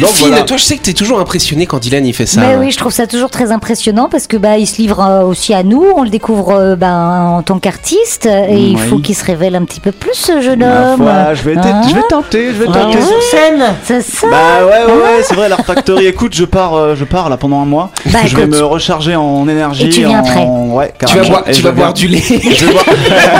Delphine, 0.00 0.28
voilà. 0.28 0.42
toi, 0.44 0.56
je 0.56 0.64
sais 0.64 0.76
que 0.76 0.82
t'es 0.82 0.92
toujours 0.92 1.20
impressionné 1.20 1.66
quand 1.66 1.78
Dylan 1.78 2.04
il 2.06 2.12
fait 2.14 2.26
ça. 2.26 2.40
Mais 2.42 2.56
oui, 2.56 2.70
je 2.70 2.76
trouve 2.78 2.92
ça 2.92 3.06
toujours 3.06 3.30
très 3.30 3.52
impressionnant 3.52 4.08
parce 4.10 4.26
que 4.26 4.36
bah 4.36 4.58
il 4.58 4.66
se 4.66 4.76
livre 4.80 5.00
euh, 5.00 5.22
aussi 5.24 5.54
à 5.54 5.62
nous, 5.62 5.84
on 5.96 6.02
le 6.02 6.08
découvre 6.10 6.50
euh, 6.52 6.76
ben, 6.76 7.36
en 7.38 7.42
tant 7.42 7.58
qu'artiste 7.58 8.26
et 8.26 8.56
il 8.58 8.78
faut 8.78 8.98
qu'il 8.98 9.14
se 9.14 9.24
révèle 9.24 9.54
un 9.56 9.64
petit 9.64 9.80
peu 9.80 9.92
plus 9.92 10.14
ce 10.14 10.40
jeune 10.40 10.60
Ma 10.60 10.92
homme. 10.92 11.02
foi, 11.02 11.34
je 11.34 11.42
vais, 11.42 11.56
Hein 11.58 11.82
je 11.88 11.94
vais 11.94 12.02
tenter, 12.08 12.46
je 12.48 12.52
vais 12.62 12.66
Ah, 12.70 12.72
tenter. 12.72 12.98
sur 13.02 13.22
scène. 13.22 13.64
C'est 13.84 14.02
ça. 14.02 14.26
Bah 14.30 14.64
ouais 14.66 14.84
ouais 14.92 14.92
ouais 15.00 15.22
c'est 15.22 15.34
vrai 15.34 15.48
la 15.48 15.56
Factory 15.56 16.06
écoute 16.06 16.34
je 16.34 16.44
pars 16.44 16.74
euh, 16.74 16.94
je 16.96 17.04
pars 17.04 17.28
là 17.28 17.36
pendant 17.36 17.60
un 17.60 17.64
mois 17.64 17.90
Bah, 18.06 18.20
je 18.24 18.36
vais 18.36 18.46
me 18.46 18.60
recharger 18.62 19.16
en 19.16 19.48
énergie 19.48 19.86
Et 19.86 19.88
tu 19.90 20.00
viens 20.00 20.20
en... 20.20 20.24
après. 20.24 20.44
ouais 20.44 20.94
Tu 21.06 21.16
vas 21.16 21.22
boire, 21.24 21.44
tu 21.52 21.62
vas 21.62 21.92
du 21.92 22.08
lait. 22.08 22.20
je 22.26 22.66
vais 22.66 22.72
boire 22.72 22.84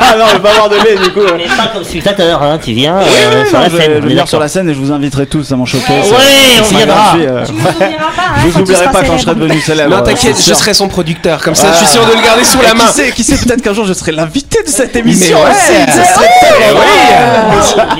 ah 0.00 0.16
non 0.18 0.24
je 0.28 0.34
vais 0.36 0.42
pas 0.42 0.54
boire 0.54 0.68
de 0.68 0.76
lait 0.76 0.96
du 1.02 1.10
coup 1.12 1.20
euh. 1.20 1.36
Mais 1.36 1.44
pas 1.44 1.68
comme 1.72 1.84
spectateur, 1.84 2.42
hein. 2.42 2.58
Tu 2.62 2.72
viens 2.72 2.96
euh, 2.96 3.44
sur 3.46 3.58
non, 3.58 3.64
la 3.64 3.68
je 3.68 3.76
vais- 3.76 3.82
scène. 3.82 3.92
je 3.92 3.98
on 3.98 4.02
vais 4.02 4.08
venir 4.08 4.28
sur 4.28 4.40
la 4.40 4.48
scène 4.48 4.68
et 4.68 4.74
je 4.74 4.78
vous 4.78 4.92
inviterai 4.92 5.26
tous 5.26 5.50
à 5.52 5.56
mon 5.56 5.66
showcase. 5.86 6.10
Ouais, 6.12 6.16
on 6.60 6.64
c'est 6.64 6.74
viendra. 6.76 6.96
gratuit, 6.96 7.26
euh. 7.26 7.44
Tu 7.44 7.52
nous 7.52 7.60
oublieras 7.60 8.10
pas, 8.16 8.22
hein, 8.22 8.34
Je 8.42 8.48
vous 8.48 8.60
oublierai 8.60 8.84
pas 8.86 9.02
quand 9.04 9.16
je 9.16 9.22
serai 9.22 9.34
devenu 9.34 9.60
célèbre. 9.60 9.96
Non, 9.96 10.02
t'inquiète, 10.02 10.36
je 10.44 10.54
serai 10.54 10.74
son 10.74 10.88
producteur. 10.88 11.40
Comme 11.42 11.54
ça, 11.54 11.68
je 11.72 11.78
suis 11.78 11.86
sûr 11.86 12.06
de 12.06 12.12
le 12.14 12.22
garder 12.22 12.44
sous 12.44 12.60
la 12.60 12.74
main. 12.74 12.86
Qui 12.86 12.92
sait, 12.92 13.10
qui 13.12 13.24
sait 13.24 13.36
peut-être 13.36 13.62
qu'un 13.62 13.74
jour 13.74 13.84
je 13.84 13.92
serai 13.92 14.12
l'invité 14.12 14.62
de 14.62 14.68
cette 14.68 14.94
émission. 14.96 15.38
Eh 15.38 16.72
oui. 16.74 17.92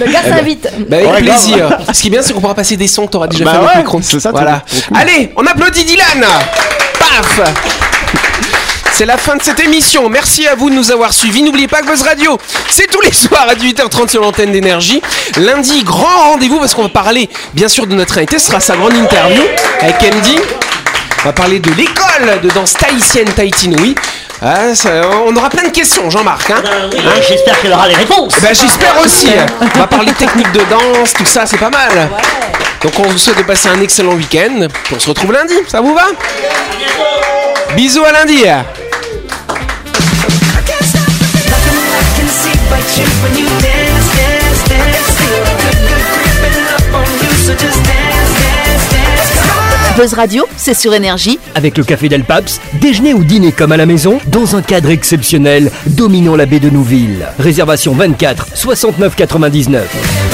Le 0.00 0.12
gars 0.12 0.22
s'invite. 0.22 0.68
Bah, 0.88 0.96
avec 0.98 1.24
plaisir. 1.24 1.78
Ce 1.92 2.00
qui 2.00 2.08
est 2.08 2.10
bien, 2.10 2.22
c'est 2.22 2.32
qu'on 2.32 2.40
pourra 2.40 2.54
passer 2.54 2.76
des 2.76 2.88
sons 2.88 3.06
que 3.06 3.12
t'auras 3.12 3.28
déjà 3.28 3.44
Bah 3.44 3.52
fait 3.52 3.56
avec 3.58 3.70
ouais, 3.92 3.98
micro. 3.98 4.00
Voilà. 4.30 4.62
Allez, 4.94 5.32
on 5.36 5.46
applaudit 5.46 5.84
Dylan. 5.84 6.24
Paf. 6.98 7.40
C'est 8.94 9.06
la 9.06 9.16
fin 9.16 9.36
de 9.36 9.42
cette 9.42 9.58
émission. 9.60 10.08
Merci 10.08 10.46
à 10.46 10.54
vous 10.54 10.70
de 10.70 10.74
nous 10.74 10.92
avoir 10.92 11.12
suivis. 11.12 11.42
N'oubliez 11.42 11.66
pas 11.66 11.80
que 11.80 11.86
Buzz 11.86 12.02
Radio, 12.02 12.38
c'est 12.68 12.86
tous 12.90 13.00
les 13.00 13.12
soirs 13.12 13.46
à 13.48 13.54
18h30 13.54 14.08
sur 14.10 14.20
l'antenne 14.20 14.52
d'énergie. 14.52 15.02
Lundi, 15.38 15.82
grand 15.82 16.30
rendez-vous 16.32 16.58
parce 16.58 16.74
qu'on 16.74 16.82
va 16.82 16.88
parler, 16.88 17.28
bien 17.54 17.68
sûr, 17.68 17.86
de 17.86 17.94
notre 17.94 18.18
invité. 18.18 18.38
Ce 18.38 18.46
sera 18.48 18.60
sa 18.60 18.76
grande 18.76 18.94
interview 18.94 19.42
avec 19.80 19.96
Andy. 20.14 20.36
On 21.20 21.24
va 21.24 21.32
parler 21.32 21.58
de 21.58 21.70
l'école 21.72 22.40
de 22.42 22.48
danse 22.50 22.74
tahitienne 22.74 23.28
Tahitinoui. 23.32 23.94
Ah, 24.44 24.74
ça- 24.74 24.90
on 25.26 25.34
aura 25.36 25.48
plein 25.50 25.64
de 25.64 25.68
questions, 25.72 26.10
Jean-Marc. 26.10 26.50
Hein 26.50 26.62
Ben 26.62 26.90
oui, 26.92 26.98
J'espère 27.26 27.60
qu'elle 27.60 27.72
aura 27.72 27.88
les 27.88 27.94
réponses. 27.94 28.34
ben, 28.42 28.54
j'espère 28.54 29.00
aussi. 29.04 29.28
On 29.74 29.78
va 29.78 29.86
parler 29.86 30.12
technique 30.12 30.50
de 30.52 30.60
danse, 30.68 31.12
tout 31.14 31.24
ça, 31.26 31.46
c'est 31.46 31.58
pas 31.58 31.70
mal. 31.70 32.10
Donc 32.82 32.92
on 32.98 33.04
vous 33.04 33.18
souhaite 33.18 33.38
de 33.38 33.42
passer 33.44 33.68
un 33.68 33.80
excellent 33.80 34.12
week-end. 34.14 34.66
On 34.94 34.98
se 34.98 35.08
retrouve 35.08 35.32
lundi, 35.32 35.54
ça 35.68 35.80
vous 35.80 35.94
va? 35.94 36.06
Bisous 37.76 38.04
à 38.04 38.12
lundi. 38.12 38.42
Buzz 49.96 50.14
Radio, 50.14 50.46
c'est 50.56 50.74
sur 50.74 50.94
énergie. 50.94 51.38
Avec 51.54 51.76
le 51.76 51.84
café 51.84 52.08
Del 52.08 52.24
Paps, 52.24 52.60
déjeuner 52.80 53.14
ou 53.14 53.24
dîner 53.24 53.52
comme 53.52 53.72
à 53.72 53.76
la 53.76 53.86
maison, 53.86 54.18
dans 54.26 54.56
un 54.56 54.62
cadre 54.62 54.90
exceptionnel, 54.90 55.70
dominant 55.86 56.34
la 56.34 56.46
baie 56.46 56.60
de 56.60 56.70
Nouville. 56.70 57.26
Réservation 57.38 57.92
24 57.92 58.48
69 58.54 59.14
99. 59.16 60.31